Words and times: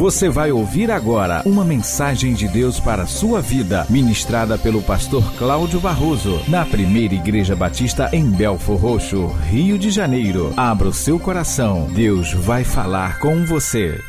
Você 0.00 0.30
vai 0.30 0.50
ouvir 0.50 0.90
agora 0.90 1.42
uma 1.44 1.62
mensagem 1.62 2.32
de 2.32 2.48
Deus 2.48 2.80
para 2.80 3.02
a 3.02 3.06
sua 3.06 3.42
vida, 3.42 3.84
ministrada 3.90 4.56
pelo 4.56 4.80
pastor 4.80 5.22
Cláudio 5.34 5.78
Barroso, 5.78 6.40
na 6.48 6.64
primeira 6.64 7.12
Igreja 7.12 7.54
Batista 7.54 8.08
em 8.10 8.24
Belfor 8.24 8.80
Roxo, 8.80 9.26
Rio 9.50 9.78
de 9.78 9.90
Janeiro. 9.90 10.54
Abra 10.56 10.88
o 10.88 10.92
seu 10.94 11.20
coração, 11.20 11.86
Deus 11.92 12.32
vai 12.32 12.64
falar 12.64 13.18
com 13.18 13.44
você. 13.44 14.00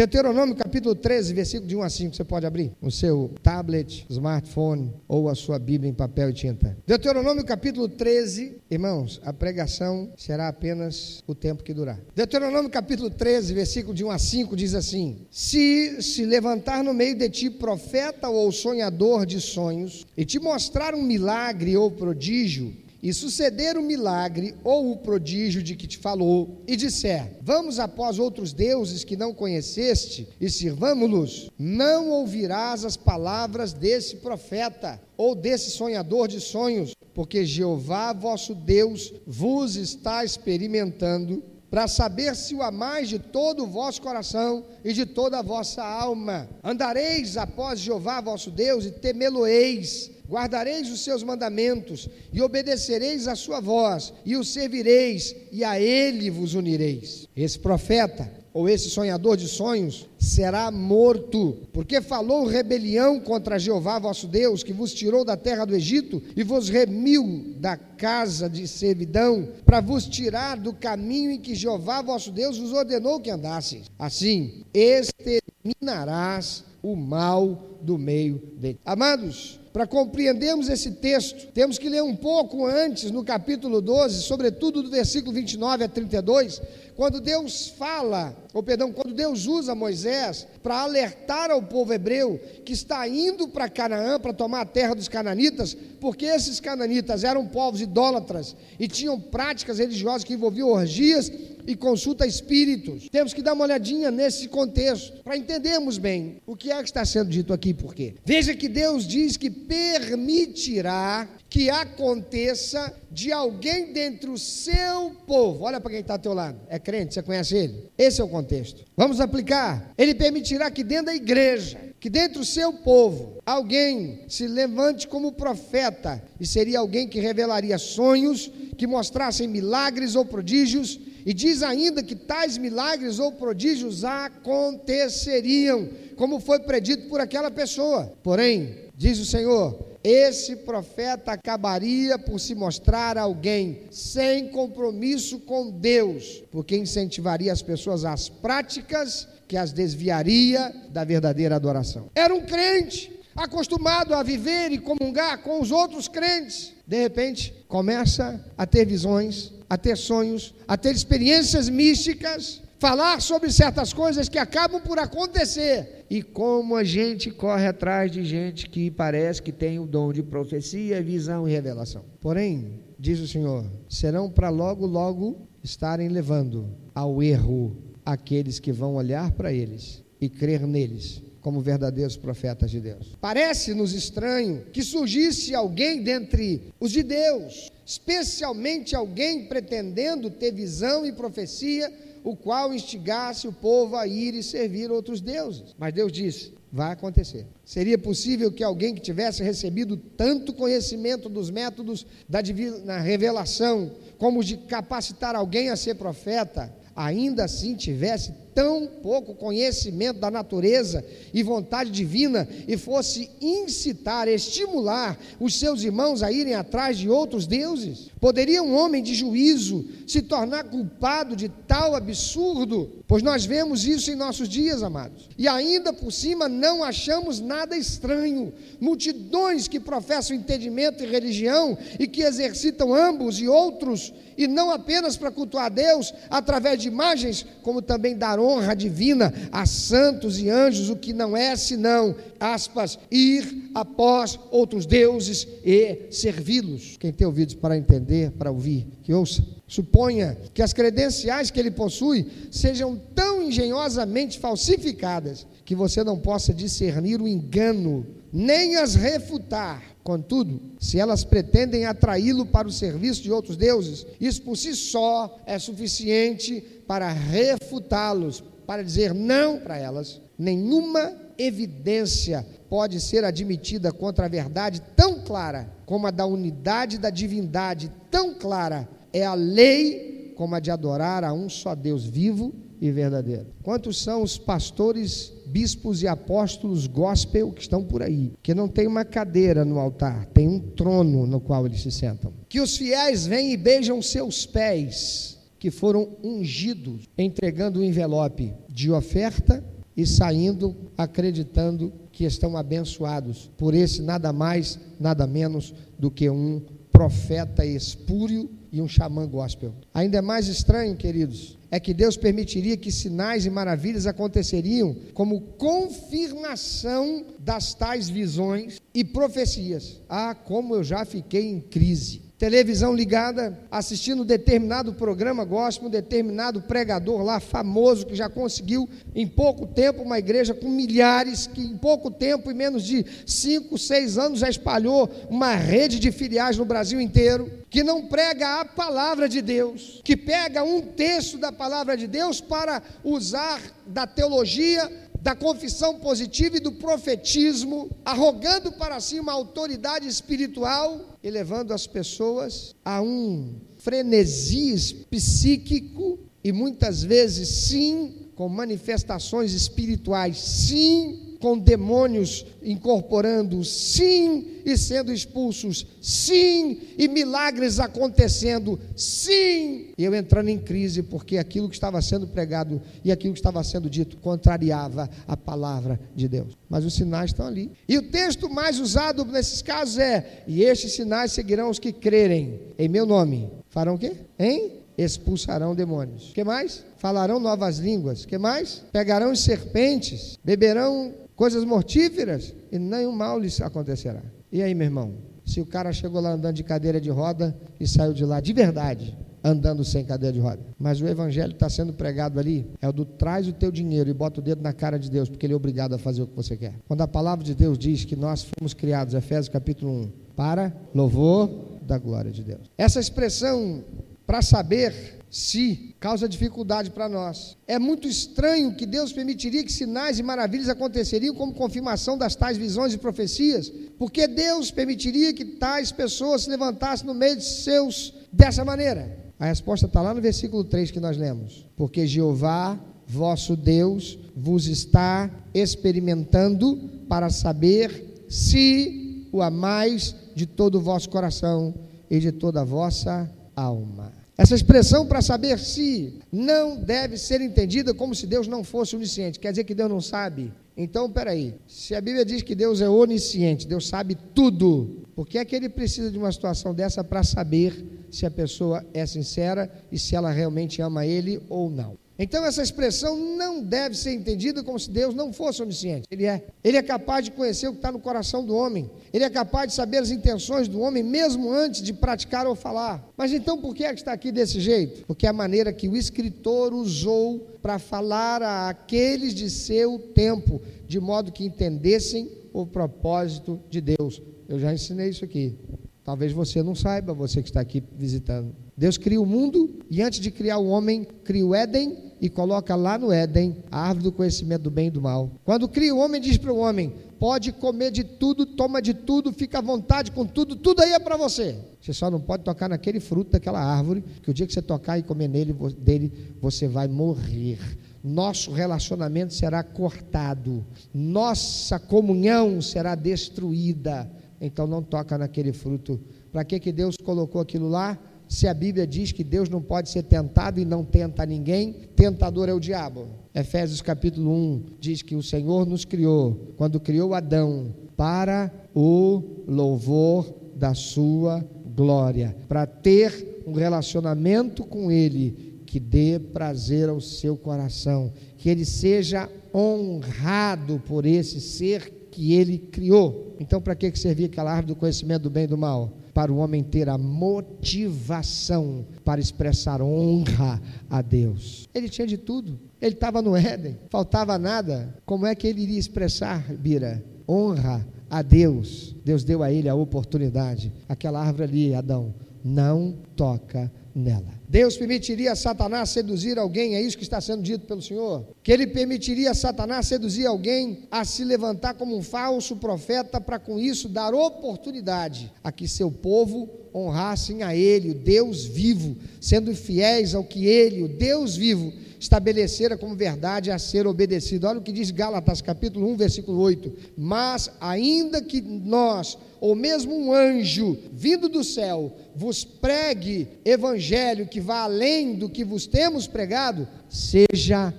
Deuteronômio 0.00 0.56
capítulo 0.56 0.94
13, 0.94 1.34
versículo 1.34 1.68
de 1.68 1.76
1 1.76 1.82
a 1.82 1.90
5, 1.90 2.16
você 2.16 2.24
pode 2.24 2.46
abrir 2.46 2.72
no 2.80 2.90
seu 2.90 3.34
tablet, 3.42 4.06
smartphone 4.08 4.94
ou 5.06 5.28
a 5.28 5.34
sua 5.34 5.58
Bíblia 5.58 5.90
em 5.90 5.92
papel 5.92 6.30
e 6.30 6.32
tinta. 6.32 6.74
Deuteronômio 6.86 7.44
capítulo 7.44 7.86
13, 7.86 8.56
irmãos, 8.70 9.20
a 9.22 9.30
pregação 9.30 10.10
será 10.16 10.48
apenas 10.48 11.22
o 11.26 11.34
tempo 11.34 11.62
que 11.62 11.74
durar. 11.74 12.00
Deuteronômio 12.16 12.70
capítulo 12.70 13.10
13, 13.10 13.52
versículo 13.52 13.94
de 13.94 14.02
1 14.02 14.10
a 14.10 14.18
5 14.18 14.56
diz 14.56 14.74
assim: 14.74 15.18
Se 15.30 16.00
se 16.00 16.24
levantar 16.24 16.82
no 16.82 16.94
meio 16.94 17.14
de 17.14 17.28
ti 17.28 17.50
profeta 17.50 18.30
ou 18.30 18.50
sonhador 18.50 19.26
de 19.26 19.38
sonhos 19.38 20.06
e 20.16 20.24
te 20.24 20.38
mostrar 20.38 20.94
um 20.94 21.02
milagre 21.02 21.76
ou 21.76 21.90
prodígio, 21.90 22.72
e 23.02 23.12
suceder 23.12 23.76
o 23.76 23.82
milagre 23.82 24.54
ou 24.62 24.92
o 24.92 24.96
prodígio 24.96 25.62
de 25.62 25.74
que 25.74 25.86
te 25.86 25.98
falou, 25.98 26.62
e 26.66 26.76
disser: 26.76 27.38
Vamos 27.42 27.78
após 27.78 28.18
outros 28.18 28.52
deuses 28.52 29.04
que 29.04 29.16
não 29.16 29.32
conheceste 29.32 30.28
e 30.40 30.50
sirvamo-los, 30.50 31.50
não 31.58 32.10
ouvirás 32.10 32.84
as 32.84 32.96
palavras 32.96 33.72
desse 33.72 34.16
profeta 34.16 35.00
ou 35.16 35.34
desse 35.34 35.70
sonhador 35.70 36.28
de 36.28 36.40
sonhos, 36.40 36.94
porque 37.14 37.44
Jeová 37.44 38.12
vosso 38.12 38.54
Deus 38.54 39.12
vos 39.26 39.76
está 39.76 40.24
experimentando 40.24 41.42
para 41.70 41.86
saber 41.86 42.34
se 42.34 42.54
o 42.54 42.62
amais 42.62 43.08
de 43.08 43.18
todo 43.18 43.62
o 43.62 43.66
vosso 43.66 44.02
coração 44.02 44.64
e 44.84 44.92
de 44.92 45.06
toda 45.06 45.38
a 45.38 45.42
vossa 45.42 45.84
alma. 45.84 46.48
Andareis 46.64 47.36
após 47.36 47.78
Jeová 47.78 48.20
vosso 48.20 48.50
Deus 48.50 48.84
e 48.84 48.90
temê-lo-eis 48.90 50.10
guardareis 50.30 50.88
os 50.88 51.02
seus 51.02 51.24
mandamentos 51.24 52.08
e 52.32 52.40
obedecereis 52.40 53.26
a 53.26 53.34
sua 53.34 53.60
voz, 53.60 54.12
e 54.24 54.36
o 54.36 54.44
servireis, 54.44 55.34
e 55.50 55.64
a 55.64 55.80
ele 55.80 56.30
vos 56.30 56.54
unireis. 56.54 57.26
Esse 57.36 57.58
profeta, 57.58 58.30
ou 58.52 58.68
esse 58.68 58.88
sonhador 58.90 59.36
de 59.36 59.48
sonhos, 59.48 60.08
será 60.18 60.70
morto, 60.70 61.58
porque 61.72 62.00
falou 62.00 62.46
rebelião 62.46 63.18
contra 63.18 63.58
Jeová 63.58 63.98
vosso 63.98 64.28
Deus, 64.28 64.62
que 64.62 64.72
vos 64.72 64.94
tirou 64.94 65.24
da 65.24 65.36
terra 65.36 65.64
do 65.64 65.74
Egito 65.74 66.22
e 66.36 66.44
vos 66.44 66.68
remiu 66.68 67.54
da 67.58 67.76
casa 67.76 68.48
de 68.48 68.68
servidão, 68.68 69.48
para 69.64 69.80
vos 69.80 70.06
tirar 70.06 70.56
do 70.56 70.72
caminho 70.72 71.32
em 71.32 71.40
que 71.40 71.54
Jeová 71.56 72.02
vosso 72.02 72.30
Deus 72.30 72.56
vos 72.56 72.72
ordenou 72.72 73.20
que 73.20 73.30
andasseis. 73.30 73.90
Assim, 73.98 74.64
exterminarás 74.72 76.64
o 76.82 76.96
mal 76.96 77.78
do 77.82 77.98
meio 77.98 78.40
dele. 78.56 78.78
Amados, 78.84 79.59
para 79.72 79.86
compreendermos 79.86 80.68
esse 80.68 80.90
texto, 80.92 81.46
temos 81.52 81.78
que 81.78 81.88
ler 81.88 82.02
um 82.02 82.16
pouco 82.16 82.66
antes, 82.66 83.10
no 83.10 83.24
capítulo 83.24 83.80
12, 83.80 84.22
sobretudo 84.22 84.82
do 84.82 84.90
versículo 84.90 85.32
29 85.32 85.84
a 85.84 85.88
32, 85.88 86.60
quando 86.96 87.20
Deus 87.20 87.68
fala, 87.78 88.36
ou 88.52 88.62
perdão, 88.62 88.92
quando 88.92 89.14
Deus 89.14 89.46
usa 89.46 89.74
Moisés 89.74 90.46
para 90.62 90.80
alertar 90.80 91.50
ao 91.50 91.62
povo 91.62 91.94
hebreu 91.94 92.38
que 92.64 92.72
está 92.72 93.06
indo 93.06 93.48
para 93.48 93.70
Canaã 93.70 94.18
para 94.18 94.32
tomar 94.32 94.62
a 94.62 94.66
terra 94.66 94.94
dos 94.94 95.08
cananitas, 95.08 95.76
porque 96.00 96.26
esses 96.26 96.58
cananitas 96.58 97.22
eram 97.22 97.46
povos 97.46 97.80
idólatras 97.80 98.56
e 98.78 98.88
tinham 98.88 99.20
práticas 99.20 99.78
religiosas 99.78 100.24
que 100.24 100.34
envolviam 100.34 100.68
orgias 100.68 101.30
e 101.66 101.76
consulta 101.76 102.26
espíritos. 102.26 103.08
Temos 103.08 103.32
que 103.32 103.42
dar 103.42 103.52
uma 103.52 103.64
olhadinha 103.64 104.10
nesse 104.10 104.48
contexto 104.48 105.22
para 105.22 105.36
entendermos 105.36 105.98
bem 105.98 106.40
o 106.46 106.56
que 106.56 106.70
é 106.70 106.76
que 106.78 106.88
está 106.88 107.04
sendo 107.04 107.30
dito 107.30 107.52
aqui, 107.52 107.74
por 107.74 107.94
quê. 107.94 108.14
Veja 108.24 108.54
que 108.54 108.68
Deus 108.68 109.06
diz 109.06 109.36
que 109.36 109.50
permitirá 109.50 111.28
que 111.48 111.68
aconteça 111.68 112.94
de 113.10 113.32
alguém 113.32 113.92
dentro 113.92 114.32
do 114.32 114.38
seu 114.38 115.10
povo. 115.26 115.64
Olha 115.64 115.80
para 115.80 115.90
quem 115.90 116.00
está 116.00 116.14
ao 116.14 116.18
teu 116.18 116.32
lado. 116.32 116.60
É 116.68 116.78
crente, 116.78 117.12
você 117.14 117.22
conhece 117.22 117.56
ele? 117.56 117.90
Esse 117.98 118.20
é 118.20 118.24
o 118.24 118.28
contexto. 118.28 118.84
Vamos 118.96 119.20
aplicar. 119.20 119.92
Ele 119.98 120.14
permitirá 120.14 120.70
que 120.70 120.84
dentro 120.84 121.06
da 121.06 121.14
igreja, 121.14 121.78
que 121.98 122.08
dentro 122.08 122.40
do 122.40 122.46
seu 122.46 122.72
povo, 122.72 123.38
alguém 123.44 124.24
se 124.28 124.46
levante 124.46 125.08
como 125.08 125.32
profeta 125.32 126.22
e 126.38 126.46
seria 126.46 126.78
alguém 126.78 127.08
que 127.08 127.18
revelaria 127.18 127.78
sonhos, 127.78 128.50
que 128.78 128.86
mostrassem 128.86 129.48
milagres 129.48 130.14
ou 130.14 130.24
prodígios 130.24 131.00
e 131.24 131.32
diz 131.34 131.62
ainda 131.62 132.02
que 132.02 132.14
tais 132.14 132.56
milagres 132.56 133.18
ou 133.18 133.32
prodígios 133.32 134.04
aconteceriam, 134.04 135.88
como 136.16 136.40
foi 136.40 136.60
predito 136.60 137.08
por 137.08 137.20
aquela 137.20 137.50
pessoa. 137.50 138.12
Porém, 138.22 138.90
diz 138.96 139.18
o 139.18 139.26
Senhor, 139.26 139.90
esse 140.02 140.56
profeta 140.56 141.32
acabaria 141.32 142.18
por 142.18 142.40
se 142.40 142.54
mostrar 142.54 143.18
alguém 143.18 143.82
sem 143.90 144.48
compromisso 144.48 145.40
com 145.40 145.70
Deus, 145.70 146.42
porque 146.50 146.76
incentivaria 146.76 147.52
as 147.52 147.60
pessoas 147.60 148.04
às 148.04 148.28
práticas 148.28 149.28
que 149.46 149.56
as 149.56 149.72
desviaria 149.72 150.74
da 150.90 151.04
verdadeira 151.04 151.56
adoração. 151.56 152.10
Era 152.14 152.34
um 152.34 152.42
crente, 152.42 153.12
acostumado 153.36 154.14
a 154.14 154.22
viver 154.22 154.72
e 154.72 154.78
comungar 154.78 155.42
com 155.42 155.60
os 155.60 155.70
outros 155.70 156.08
crentes, 156.08 156.72
de 156.86 157.00
repente 157.00 157.54
começa 157.68 158.44
a 158.56 158.66
ter 158.66 158.86
visões, 158.86 159.52
a 159.70 159.78
ter 159.78 159.96
sonhos, 159.96 160.52
a 160.66 160.76
ter 160.76 160.92
experiências 160.92 161.68
místicas, 161.68 162.60
falar 162.80 163.22
sobre 163.22 163.52
certas 163.52 163.92
coisas 163.92 164.28
que 164.28 164.36
acabam 164.36 164.82
por 164.82 164.98
acontecer. 164.98 166.04
E 166.10 166.24
como 166.24 166.74
a 166.74 166.82
gente 166.82 167.30
corre 167.30 167.68
atrás 167.68 168.10
de 168.10 168.24
gente 168.24 168.68
que 168.68 168.90
parece 168.90 169.40
que 169.40 169.52
tem 169.52 169.78
o 169.78 169.86
dom 169.86 170.12
de 170.12 170.24
profecia, 170.24 171.00
visão 171.00 171.48
e 171.48 171.52
revelação. 171.52 172.04
Porém, 172.20 172.80
diz 172.98 173.20
o 173.20 173.28
Senhor, 173.28 173.64
serão 173.88 174.28
para 174.28 174.48
logo, 174.48 174.84
logo 174.86 175.46
estarem 175.62 176.08
levando 176.08 176.66
ao 176.92 177.22
erro 177.22 177.76
aqueles 178.04 178.58
que 178.58 178.72
vão 178.72 178.96
olhar 178.96 179.30
para 179.30 179.52
eles 179.52 180.02
e 180.20 180.28
crer 180.28 180.66
neles 180.66 181.22
como 181.40 181.60
verdadeiros 181.60 182.16
profetas 182.16 182.70
de 182.70 182.80
Deus. 182.80 183.16
Parece-nos 183.20 183.92
estranho 183.92 184.66
que 184.72 184.82
surgisse 184.82 185.54
alguém 185.54 186.02
dentre 186.02 186.72
os 186.78 186.90
de 186.92 187.02
Deus, 187.02 187.70
especialmente 187.84 188.94
alguém 188.94 189.46
pretendendo 189.46 190.30
ter 190.30 190.52
visão 190.52 191.06
e 191.06 191.12
profecia, 191.12 191.92
o 192.22 192.36
qual 192.36 192.74
instigasse 192.74 193.48
o 193.48 193.52
povo 193.52 193.96
a 193.96 194.06
ir 194.06 194.34
e 194.34 194.42
servir 194.42 194.90
outros 194.90 195.20
deuses. 195.20 195.74
Mas 195.78 195.94
Deus 195.94 196.12
disse: 196.12 196.52
vai 196.72 196.92
acontecer. 196.92 197.46
Seria 197.64 197.98
possível 197.98 198.52
que 198.52 198.62
alguém 198.62 198.94
que 198.94 199.00
tivesse 199.00 199.42
recebido 199.42 199.96
tanto 199.96 200.52
conhecimento 200.52 201.28
dos 201.28 201.50
métodos 201.50 202.06
da 202.28 202.40
divina 202.40 203.00
revelação, 203.00 203.92
como 204.18 204.44
de 204.44 204.56
capacitar 204.56 205.34
alguém 205.34 205.70
a 205.70 205.76
ser 205.76 205.96
profeta, 205.96 206.72
ainda 206.94 207.44
assim 207.44 207.74
tivesse 207.74 208.32
tão 208.54 208.86
pouco 209.02 209.34
conhecimento 209.34 210.18
da 210.18 210.30
natureza 210.30 211.04
e 211.32 211.42
vontade 211.42 211.90
divina 211.90 212.48
e 212.66 212.76
fosse 212.76 213.30
incitar, 213.40 214.28
estimular 214.28 215.18
os 215.38 215.58
seus 215.58 215.82
irmãos 215.82 216.22
a 216.22 216.32
irem 216.32 216.54
atrás 216.54 216.98
de 216.98 217.08
outros 217.08 217.46
deuses? 217.46 218.10
Poderia 218.20 218.62
um 218.62 218.74
homem 218.74 219.02
de 219.02 219.14
juízo 219.14 219.86
se 220.06 220.20
tornar 220.20 220.64
culpado 220.64 221.34
de 221.34 221.48
tal 221.66 221.94
absurdo? 221.94 223.02
Pois 223.08 223.22
nós 223.22 223.44
vemos 223.44 223.86
isso 223.86 224.10
em 224.10 224.14
nossos 224.14 224.48
dias, 224.48 224.82
amados. 224.82 225.28
E 225.38 225.48
ainda 225.48 225.92
por 225.92 226.12
cima 226.12 226.48
não 226.48 226.84
achamos 226.84 227.40
nada 227.40 227.76
estranho. 227.76 228.52
Multidões 228.80 229.66
que 229.66 229.80
professam 229.80 230.36
entendimento 230.36 231.02
e 231.02 231.06
religião 231.06 231.78
e 231.98 232.06
que 232.06 232.22
exercitam 232.22 232.94
ambos 232.94 233.40
e 233.40 233.48
outros, 233.48 234.12
e 234.36 234.46
não 234.46 234.70
apenas 234.70 235.16
para 235.16 235.30
cultuar 235.30 235.70
Deus 235.70 236.12
através 236.30 236.80
de 236.80 236.88
imagens, 236.88 237.44
como 237.62 237.82
também 237.82 238.16
dar 238.16 238.38
honra 238.40 238.74
divina 238.74 239.32
a 239.52 239.66
santos 239.66 240.40
e 240.40 240.48
anjos, 240.48 240.90
o 240.90 240.96
que 240.96 241.12
não 241.12 241.36
é 241.36 241.54
senão, 241.56 242.14
aspas, 242.38 242.98
ir 243.10 243.70
após 243.74 244.38
outros 244.50 244.86
deuses 244.86 245.46
e 245.64 246.06
servi-los. 246.10 246.96
Quem 246.98 247.12
tem 247.12 247.26
ouvidos 247.26 247.54
para 247.54 247.76
entender, 247.76 248.30
para 248.32 248.50
ouvir, 248.50 248.86
que 249.02 249.12
ouça. 249.12 249.44
Suponha 249.66 250.36
que 250.52 250.62
as 250.62 250.72
credenciais 250.72 251.50
que 251.50 251.60
ele 251.60 251.70
possui 251.70 252.26
sejam 252.50 253.00
tão 253.14 253.40
engenhosamente 253.42 254.38
falsificadas 254.38 255.46
que 255.64 255.76
você 255.76 256.02
não 256.02 256.18
possa 256.18 256.52
discernir 256.52 257.20
o 257.22 257.28
engano, 257.28 258.04
nem 258.32 258.76
as 258.76 258.96
refutar. 258.96 259.80
Contudo, 260.02 260.60
se 260.78 260.98
elas 260.98 261.24
pretendem 261.24 261.84
atraí-lo 261.84 262.46
para 262.46 262.66
o 262.66 262.72
serviço 262.72 263.22
de 263.22 263.30
outros 263.30 263.56
deuses, 263.56 264.06
isso 264.20 264.42
por 264.42 264.56
si 264.56 264.74
só 264.74 265.38
é 265.46 265.58
suficiente 265.58 266.60
para 266.86 267.12
refutá-los, 267.12 268.42
para 268.66 268.82
dizer 268.82 269.12
não 269.14 269.58
para 269.58 269.76
elas. 269.76 270.20
Nenhuma 270.38 271.12
evidência 271.36 272.46
pode 272.68 273.00
ser 273.00 273.24
admitida 273.24 273.92
contra 273.92 274.26
a 274.26 274.28
verdade 274.28 274.82
tão 274.96 275.20
clara 275.20 275.70
como 275.84 276.06
a 276.06 276.10
da 276.10 276.24
unidade 276.24 276.98
da 276.98 277.10
divindade, 277.10 277.92
tão 278.10 278.34
clara 278.34 278.88
é 279.12 279.24
a 279.24 279.34
lei 279.34 280.32
como 280.36 280.54
a 280.54 280.60
de 280.60 280.70
adorar 280.70 281.24
a 281.24 281.32
um 281.32 281.48
só 281.48 281.74
Deus 281.74 282.06
vivo 282.06 282.54
e 282.80 282.90
verdadeiro. 282.90 283.46
Quantos 283.62 284.02
são 284.02 284.22
os 284.22 284.38
pastores, 284.38 285.32
bispos 285.50 286.02
e 286.02 286.08
apóstolos 286.08 286.86
gospel 286.86 287.50
que 287.52 287.62
estão 287.62 287.82
por 287.82 288.02
aí? 288.02 288.32
Que 288.42 288.54
não 288.54 288.68
tem 288.68 288.86
uma 288.86 289.04
cadeira 289.04 289.64
no 289.64 289.78
altar, 289.78 290.26
tem 290.26 290.46
um 290.46 290.60
trono 290.60 291.26
no 291.26 291.40
qual 291.40 291.66
eles 291.66 291.82
se 291.82 291.90
sentam. 291.90 292.32
Que 292.48 292.60
os 292.60 292.76
fiéis 292.76 293.26
vêm 293.26 293.52
e 293.52 293.56
beijam 293.56 294.00
seus 294.00 294.46
pés, 294.46 295.38
que 295.58 295.70
foram 295.70 296.16
ungidos, 296.22 297.08
entregando 297.18 297.80
o 297.80 297.82
um 297.82 297.84
envelope 297.84 298.54
de 298.68 298.90
oferta 298.90 299.64
e 299.96 300.06
saindo 300.06 300.74
acreditando 300.96 301.92
que 302.12 302.24
estão 302.24 302.56
abençoados 302.56 303.50
por 303.56 303.74
esse 303.74 304.00
nada 304.02 304.32
mais, 304.32 304.78
nada 304.98 305.26
menos 305.26 305.74
do 305.98 306.10
que 306.10 306.30
um 306.30 306.62
profeta 306.92 307.64
espúrio 307.64 308.50
e 308.72 308.80
um 308.80 308.88
xamã 308.88 309.26
gospel. 309.26 309.74
Ainda 309.92 310.18
é 310.18 310.20
mais 310.20 310.48
estranho, 310.48 310.96
queridos, 310.96 311.58
é 311.70 311.78
que 311.78 311.94
Deus 311.94 312.16
permitiria 312.16 312.76
que 312.76 312.90
sinais 312.90 313.46
e 313.46 313.50
maravilhas 313.50 314.06
aconteceriam 314.06 314.96
como 315.14 315.40
confirmação 315.58 317.24
das 317.38 317.74
tais 317.74 318.08
visões 318.08 318.80
e 318.92 319.04
profecias. 319.04 320.00
Ah, 320.08 320.34
como 320.34 320.74
eu 320.74 320.82
já 320.82 321.04
fiquei 321.04 321.46
em 321.46 321.60
crise 321.60 322.29
televisão 322.40 322.94
ligada, 322.94 323.60
assistindo 323.70 324.24
determinado 324.24 324.94
programa 324.94 325.44
gospel, 325.44 325.88
um 325.88 325.90
determinado 325.90 326.62
pregador 326.62 327.22
lá 327.22 327.38
famoso 327.38 328.06
que 328.06 328.14
já 328.14 328.30
conseguiu 328.30 328.88
em 329.14 329.28
pouco 329.28 329.66
tempo 329.66 330.02
uma 330.02 330.18
igreja 330.18 330.54
com 330.54 330.66
milhares, 330.66 331.46
que 331.46 331.60
em 331.60 331.76
pouco 331.76 332.10
tempo, 332.10 332.50
em 332.50 332.54
menos 332.54 332.82
de 332.82 333.04
cinco, 333.26 333.76
seis 333.76 334.16
anos, 334.16 334.38
já 334.38 334.48
espalhou 334.48 335.10
uma 335.28 335.54
rede 335.54 336.00
de 336.00 336.10
filiais 336.10 336.56
no 336.56 336.64
Brasil 336.64 336.98
inteiro, 336.98 337.52
que 337.68 337.84
não 337.84 338.06
prega 338.06 338.62
a 338.62 338.64
palavra 338.64 339.28
de 339.28 339.42
Deus, 339.42 340.00
que 340.02 340.16
pega 340.16 340.64
um 340.64 340.80
texto 340.80 341.36
da 341.36 341.52
palavra 341.52 341.94
de 341.94 342.06
Deus 342.06 342.40
para 342.40 342.82
usar 343.04 343.60
da 343.86 344.06
teologia 344.06 344.90
da 345.22 345.34
confissão 345.34 345.98
positiva 345.98 346.56
e 346.56 346.60
do 346.60 346.72
profetismo, 346.72 347.90
arrogando 348.04 348.72
para 348.72 348.98
si 349.00 349.20
uma 349.20 349.32
autoridade 349.32 350.06
espiritual 350.06 351.18
e 351.22 351.30
levando 351.30 351.72
as 351.72 351.86
pessoas 351.86 352.74
a 352.84 353.02
um 353.02 353.54
frenesi 353.76 355.06
psíquico 355.10 356.18
e 356.42 356.52
muitas 356.52 357.02
vezes 357.02 357.48
sim 357.48 358.28
com 358.34 358.48
manifestações 358.48 359.52
espirituais, 359.52 360.38
sim 360.38 361.29
com 361.40 361.58
demônios 361.58 362.44
incorporando, 362.62 363.64
sim, 363.64 364.60
e 364.64 364.76
sendo 364.76 365.10
expulsos, 365.12 365.86
sim, 366.00 366.78
e 366.98 367.08
milagres 367.08 367.80
acontecendo, 367.80 368.78
sim. 368.94 369.86
E 369.96 370.04
eu 370.04 370.14
entrando 370.14 370.50
em 370.50 370.58
crise, 370.58 371.02
porque 371.02 371.38
aquilo 371.38 371.68
que 371.68 371.74
estava 371.74 372.00
sendo 372.02 372.26
pregado 372.26 372.80
e 373.02 373.10
aquilo 373.10 373.32
que 373.32 373.40
estava 373.40 373.64
sendo 373.64 373.88
dito 373.88 374.18
contrariava 374.18 375.08
a 375.26 375.36
palavra 375.36 375.98
de 376.14 376.28
Deus. 376.28 376.56
Mas 376.68 376.84
os 376.84 376.94
sinais 376.94 377.30
estão 377.30 377.46
ali. 377.46 377.72
E 377.88 377.96
o 377.96 378.10
texto 378.10 378.48
mais 378.48 378.78
usado 378.78 379.24
nesses 379.24 379.62
casos 379.62 379.98
é: 379.98 380.44
E 380.46 380.62
estes 380.62 380.92
sinais 380.92 381.32
seguirão 381.32 381.70
os 381.70 381.78
que 381.78 381.92
crerem 381.92 382.60
em 382.78 382.88
meu 382.88 383.06
nome. 383.06 383.50
Farão 383.70 383.94
o 383.94 383.98
quê? 383.98 384.12
Hein? 384.38 384.80
expulsarão 385.04 385.74
demônios. 385.74 386.30
Que 386.34 386.44
mais? 386.44 386.84
Falarão 386.98 387.40
novas 387.40 387.78
línguas. 387.78 388.26
Que 388.26 388.36
mais? 388.36 388.82
Pegarão 388.92 389.34
serpentes, 389.34 390.38
beberão 390.44 391.14
coisas 391.40 391.64
mortíferas 391.64 392.54
e 392.70 392.78
nenhum 392.78 393.12
mal 393.12 393.38
lhes 393.38 393.62
acontecerá. 393.62 394.20
E 394.52 394.62
aí, 394.62 394.74
meu 394.74 394.84
irmão? 394.84 395.14
Se 395.46 395.58
o 395.58 395.64
cara 395.64 395.90
chegou 395.90 396.20
lá 396.20 396.32
andando 396.32 396.56
de 396.56 396.62
cadeira 396.62 397.00
de 397.00 397.08
roda 397.08 397.58
e 397.80 397.88
saiu 397.88 398.12
de 398.12 398.26
lá 398.26 398.40
de 398.40 398.52
verdade, 398.52 399.16
andando 399.42 399.82
sem 399.82 400.04
cadeira 400.04 400.34
de 400.34 400.38
roda. 400.38 400.60
Mas 400.78 401.00
o 401.00 401.06
evangelho 401.08 401.52
está 401.52 401.70
sendo 401.70 401.94
pregado 401.94 402.38
ali, 402.38 402.70
é 402.78 402.86
o 402.86 402.92
do 402.92 403.06
traz 403.06 403.48
o 403.48 403.54
teu 403.54 403.70
dinheiro 403.70 404.10
e 404.10 404.12
bota 404.12 404.38
o 404.38 404.42
dedo 404.42 404.60
na 404.60 404.74
cara 404.74 404.98
de 404.98 405.10
Deus, 405.10 405.30
porque 405.30 405.46
ele 405.46 405.54
é 405.54 405.56
obrigado 405.56 405.94
a 405.94 405.98
fazer 405.98 406.20
o 406.20 406.26
que 406.26 406.36
você 406.36 406.58
quer. 406.58 406.74
Quando 406.86 407.00
a 407.00 407.08
palavra 407.08 407.42
de 407.42 407.54
Deus 407.54 407.78
diz 407.78 408.04
que 408.04 408.14
nós 408.14 408.46
fomos 408.58 408.74
criados, 408.74 409.14
Efésios 409.14 409.48
capítulo 409.48 409.90
1, 409.90 410.12
para 410.36 410.70
louvor 410.94 411.78
da 411.80 411.96
glória 411.96 412.30
de 412.30 412.44
Deus. 412.44 412.70
Essa 412.76 413.00
expressão 413.00 413.82
para 414.26 414.42
saber 414.42 415.19
se 415.30 415.94
causa 416.00 416.28
dificuldade 416.28 416.90
para 416.90 417.08
nós. 417.08 417.56
É 417.68 417.78
muito 417.78 418.08
estranho 418.08 418.74
que 418.74 418.84
Deus 418.84 419.12
permitiria 419.12 419.62
que 419.62 419.72
sinais 419.72 420.18
e 420.18 420.22
maravilhas 420.22 420.68
aconteceriam 420.68 421.34
como 421.34 421.54
confirmação 421.54 422.18
das 422.18 422.34
tais 422.34 422.58
visões 422.58 422.92
e 422.92 422.98
profecias, 422.98 423.72
porque 423.96 424.26
Deus 424.26 424.72
permitiria 424.72 425.32
que 425.32 425.44
tais 425.44 425.92
pessoas 425.92 426.42
se 426.42 426.50
levantassem 426.50 427.06
no 427.06 427.14
meio 427.14 427.36
de 427.36 427.44
seus 427.44 428.12
dessa 428.32 428.64
maneira. 428.64 429.16
A 429.38 429.46
resposta 429.46 429.86
está 429.86 430.02
lá 430.02 430.12
no 430.12 430.20
versículo 430.20 430.64
3 430.64 430.90
que 430.90 431.00
nós 431.00 431.16
lemos. 431.16 431.64
Porque 431.76 432.06
Jeová, 432.06 432.78
vosso 433.06 433.56
Deus, 433.56 434.18
vos 434.36 434.66
está 434.66 435.30
experimentando 435.54 436.76
para 437.08 437.30
saber 437.30 438.24
se 438.28 439.28
o 439.32 439.40
amais 439.40 440.14
de 440.34 440.44
todo 440.44 440.76
o 440.76 440.80
vosso 440.80 441.08
coração 441.08 441.74
e 442.10 442.18
de 442.18 442.32
toda 442.32 442.60
a 442.60 442.64
vossa 442.64 443.30
alma. 443.56 444.19
Essa 444.40 444.54
expressão 444.54 445.04
para 445.04 445.20
saber 445.20 445.58
se 445.58 446.14
não 446.32 446.74
deve 446.74 447.18
ser 447.18 447.42
entendida 447.42 447.92
como 447.92 448.14
se 448.14 448.26
Deus 448.26 448.48
não 448.48 448.64
fosse 448.64 448.96
onisciente. 448.96 449.38
Quer 449.38 449.50
dizer 449.50 449.64
que 449.64 449.74
Deus 449.74 449.90
não 449.90 450.00
sabe? 450.00 450.50
Então, 450.74 451.10
peraí. 451.10 451.56
Se 451.68 451.94
a 451.94 452.00
Bíblia 452.00 452.24
diz 452.24 452.40
que 452.40 452.54
Deus 452.54 452.80
é 452.80 452.88
onisciente, 452.88 453.68
Deus 453.68 453.86
sabe 453.86 454.16
tudo, 454.34 455.06
por 455.14 455.28
que 455.28 455.36
é 455.36 455.44
que 455.44 455.54
ele 455.54 455.68
precisa 455.68 456.10
de 456.10 456.16
uma 456.16 456.32
situação 456.32 456.72
dessa 456.72 457.04
para 457.04 457.22
saber 457.22 457.84
se 458.10 458.24
a 458.24 458.30
pessoa 458.30 458.82
é 458.94 459.04
sincera 459.04 459.70
e 459.92 459.98
se 459.98 460.16
ela 460.16 460.30
realmente 460.30 460.80
ama 460.80 461.04
ele 461.04 461.42
ou 461.50 461.68
não? 461.68 461.98
Então, 462.22 462.44
essa 462.44 462.62
expressão 462.62 463.16
não 463.34 463.62
deve 463.62 463.96
ser 463.96 464.12
entendida 464.12 464.62
como 464.62 464.78
se 464.78 464.90
Deus 464.90 465.14
não 465.14 465.32
fosse 465.32 465.62
onisciente. 465.62 466.06
Ele 466.10 466.26
é. 466.26 466.46
Ele 466.62 466.76
é 466.76 466.82
capaz 466.82 467.24
de 467.24 467.30
conhecer 467.30 467.66
o 467.66 467.72
que 467.72 467.78
está 467.78 467.90
no 467.90 467.98
coração 467.98 468.44
do 468.44 468.54
homem. 468.54 468.90
Ele 469.10 469.24
é 469.24 469.30
capaz 469.30 469.68
de 469.68 469.74
saber 469.74 469.96
as 469.96 470.10
intenções 470.10 470.68
do 470.68 470.80
homem, 470.80 471.02
mesmo 471.02 471.50
antes 471.50 471.80
de 471.80 471.94
praticar 471.94 472.46
ou 472.46 472.54
falar. 472.54 473.10
Mas 473.16 473.32
então, 473.32 473.56
por 473.56 473.74
que 473.74 473.84
é 473.84 473.94
que 473.94 474.00
está 474.00 474.12
aqui 474.12 474.30
desse 474.30 474.60
jeito? 474.60 475.06
Porque 475.06 475.24
é 475.24 475.30
a 475.30 475.32
maneira 475.32 475.72
que 475.72 475.88
o 475.88 475.96
escritor 475.96 476.74
usou 476.74 477.38
para 477.62 477.78
falar 477.78 478.42
àqueles 478.68 479.32
de 479.32 479.48
seu 479.48 479.98
tempo, 479.98 480.60
de 480.86 481.00
modo 481.00 481.32
que 481.32 481.46
entendessem 481.46 482.30
o 482.52 482.66
propósito 482.66 483.58
de 483.70 483.80
Deus. 483.80 484.20
Eu 484.46 484.58
já 484.58 484.74
ensinei 484.74 485.08
isso 485.08 485.24
aqui. 485.24 485.56
Talvez 486.04 486.32
você 486.32 486.62
não 486.62 486.74
saiba, 486.74 487.14
você 487.14 487.40
que 487.40 487.48
está 487.48 487.60
aqui 487.62 487.82
visitando. 487.96 488.54
Deus 488.76 488.98
cria 488.98 489.20
o 489.20 489.26
mundo 489.26 489.78
e 489.90 490.02
antes 490.02 490.20
de 490.20 490.30
criar 490.30 490.58
o 490.58 490.66
homem, 490.66 491.06
cria 491.24 491.46
o 491.46 491.54
Éden 491.54 492.09
e 492.20 492.28
coloca 492.28 492.76
lá 492.76 492.98
no 492.98 493.10
Éden 493.10 493.56
a 493.70 493.80
árvore 493.88 494.04
do 494.04 494.12
conhecimento 494.12 494.62
do 494.62 494.70
bem 494.70 494.88
e 494.88 494.90
do 494.90 495.00
mal. 495.00 495.30
Quando 495.44 495.68
cria 495.68 495.94
o 495.94 495.98
homem, 495.98 496.20
diz 496.20 496.36
para 496.36 496.52
o 496.52 496.58
homem: 496.58 496.92
pode 497.18 497.52
comer 497.52 497.90
de 497.90 498.04
tudo, 498.04 498.44
toma 498.44 498.82
de 498.82 498.92
tudo, 498.92 499.32
fica 499.32 499.58
à 499.58 499.62
vontade 499.62 500.12
com 500.12 500.26
tudo, 500.26 500.54
tudo 500.56 500.82
aí 500.82 500.92
é 500.92 500.98
para 500.98 501.16
você. 501.16 501.56
Você 501.80 501.92
só 501.92 502.10
não 502.10 502.20
pode 502.20 502.44
tocar 502.44 502.68
naquele 502.68 503.00
fruto 503.00 503.32
daquela 503.32 503.60
árvore, 503.60 504.04
que 504.22 504.30
o 504.30 504.34
dia 504.34 504.46
que 504.46 504.52
você 504.52 504.60
tocar 504.60 504.98
e 504.98 505.02
comer 505.02 505.28
nele, 505.28 505.54
dele, 505.78 506.36
você 506.40 506.68
vai 506.68 506.88
morrer. 506.88 507.58
Nosso 508.02 508.52
relacionamento 508.52 509.34
será 509.34 509.62
cortado, 509.62 510.64
nossa 510.92 511.78
comunhão 511.78 512.60
será 512.60 512.94
destruída. 512.94 514.10
Então 514.40 514.66
não 514.66 514.82
toca 514.82 515.18
naquele 515.18 515.52
fruto. 515.52 516.00
Para 516.32 516.44
que, 516.44 516.58
que 516.58 516.72
Deus 516.72 516.96
colocou 516.96 517.40
aquilo 517.40 517.68
lá? 517.68 517.98
Se 518.30 518.46
a 518.46 518.54
Bíblia 518.54 518.86
diz 518.86 519.10
que 519.10 519.24
Deus 519.24 519.48
não 519.48 519.60
pode 519.60 519.90
ser 519.90 520.04
tentado 520.04 520.60
e 520.60 520.64
não 520.64 520.84
tenta 520.84 521.26
ninguém, 521.26 521.72
tentador 521.96 522.48
é 522.48 522.54
o 522.54 522.60
diabo. 522.60 523.08
Efésios 523.34 523.82
capítulo 523.82 524.30
1 524.30 524.62
diz 524.78 525.02
que 525.02 525.16
o 525.16 525.22
Senhor 525.22 525.66
nos 525.66 525.84
criou, 525.84 526.54
quando 526.56 526.78
criou 526.78 527.12
Adão, 527.12 527.74
para 527.96 528.48
o 528.72 529.20
louvor 529.48 530.32
da 530.54 530.74
sua 530.74 531.44
glória, 531.74 532.36
para 532.48 532.66
ter 532.66 533.42
um 533.44 533.52
relacionamento 533.52 534.64
com 534.64 534.92
Ele 534.92 535.60
que 535.66 535.80
dê 535.80 536.20
prazer 536.20 536.88
ao 536.88 537.00
seu 537.00 537.36
coração, 537.36 538.12
que 538.38 538.48
ele 538.48 538.64
seja 538.64 539.28
honrado 539.52 540.80
por 540.86 541.04
esse 541.04 541.40
ser 541.40 542.08
que 542.12 542.34
ele 542.34 542.58
criou. 542.58 543.36
Então, 543.40 543.60
para 543.60 543.74
que 543.74 543.96
servia 543.98 544.26
aquela 544.26 544.52
árvore 544.52 544.68
do 544.68 544.76
conhecimento 544.76 545.22
do 545.22 545.30
bem 545.30 545.44
e 545.44 545.48
do 545.48 545.58
mal? 545.58 545.99
Para 546.20 546.30
o 546.30 546.36
homem 546.36 546.62
ter 546.62 546.86
a 546.86 546.98
motivação 546.98 548.84
para 549.02 549.22
expressar 549.22 549.80
honra 549.80 550.60
a 550.90 551.00
Deus. 551.00 551.66
Ele 551.74 551.88
tinha 551.88 552.06
de 552.06 552.18
tudo. 552.18 552.60
Ele 552.78 552.92
estava 552.92 553.22
no 553.22 553.34
Éden, 553.34 553.78
faltava 553.88 554.36
nada. 554.36 554.94
Como 555.06 555.24
é 555.24 555.34
que 555.34 555.46
ele 555.46 555.62
iria 555.62 555.78
expressar, 555.78 556.44
Bira? 556.56 557.02
Honra 557.26 557.88
a 558.10 558.20
Deus. 558.20 558.94
Deus 559.02 559.24
deu 559.24 559.42
a 559.42 559.50
ele 559.50 559.66
a 559.66 559.74
oportunidade. 559.74 560.70
Aquela 560.86 561.24
árvore 561.24 561.44
ali, 561.44 561.74
Adão, 561.74 562.14
não 562.44 562.98
toca 563.16 563.72
nela. 563.94 564.32
Deus 564.48 564.76
permitiria 564.76 565.34
Satanás 565.34 565.90
seduzir 565.90 566.38
alguém, 566.38 566.74
é 566.74 566.82
isso 566.82 566.96
que 566.96 567.02
está 567.02 567.20
sendo 567.20 567.42
dito 567.42 567.66
pelo 567.66 567.82
Senhor? 567.82 568.24
Que 568.42 568.52
ele 568.52 568.66
permitiria 568.66 569.34
Satanás 569.34 569.86
seduzir 569.86 570.26
alguém 570.26 570.84
a 570.90 571.04
se 571.04 571.24
levantar 571.24 571.74
como 571.74 571.96
um 571.96 572.02
falso 572.02 572.56
profeta 572.56 573.20
para 573.20 573.38
com 573.38 573.58
isso 573.58 573.88
dar 573.88 574.14
oportunidade 574.14 575.32
a 575.42 575.52
que 575.52 575.68
seu 575.68 575.90
povo 575.90 576.48
honrassem 576.74 577.42
a 577.42 577.54
ele, 577.54 577.90
o 577.90 577.94
Deus 577.94 578.44
vivo, 578.44 578.96
sendo 579.20 579.54
fiéis 579.54 580.14
ao 580.14 580.24
que 580.24 580.46
ele, 580.46 580.82
o 580.82 580.88
Deus 580.88 581.36
vivo, 581.36 581.72
estabelecera 582.00 582.78
como 582.78 582.96
verdade 582.96 583.50
a 583.50 583.58
ser 583.58 583.86
obedecido. 583.86 584.46
Olha 584.46 584.58
o 584.58 584.62
que 584.62 584.72
diz 584.72 584.90
Gálatas 584.90 585.42
capítulo 585.42 585.86
1, 585.90 585.96
versículo 585.98 586.40
8. 586.40 586.72
Mas 586.96 587.50
ainda 587.60 588.22
que 588.22 588.40
nós, 588.40 589.18
ou 589.38 589.54
mesmo 589.54 589.94
um 589.94 590.10
anjo 590.10 590.78
vindo 590.90 591.28
do 591.28 591.44
céu, 591.44 591.94
vos 592.16 592.42
pregue 592.42 593.28
evangelho 593.44 594.26
que 594.26 594.40
vá 594.40 594.62
além 594.62 595.14
do 595.14 595.28
que 595.28 595.44
vos 595.44 595.66
temos 595.66 596.06
pregado, 596.06 596.66
seja 596.90 597.72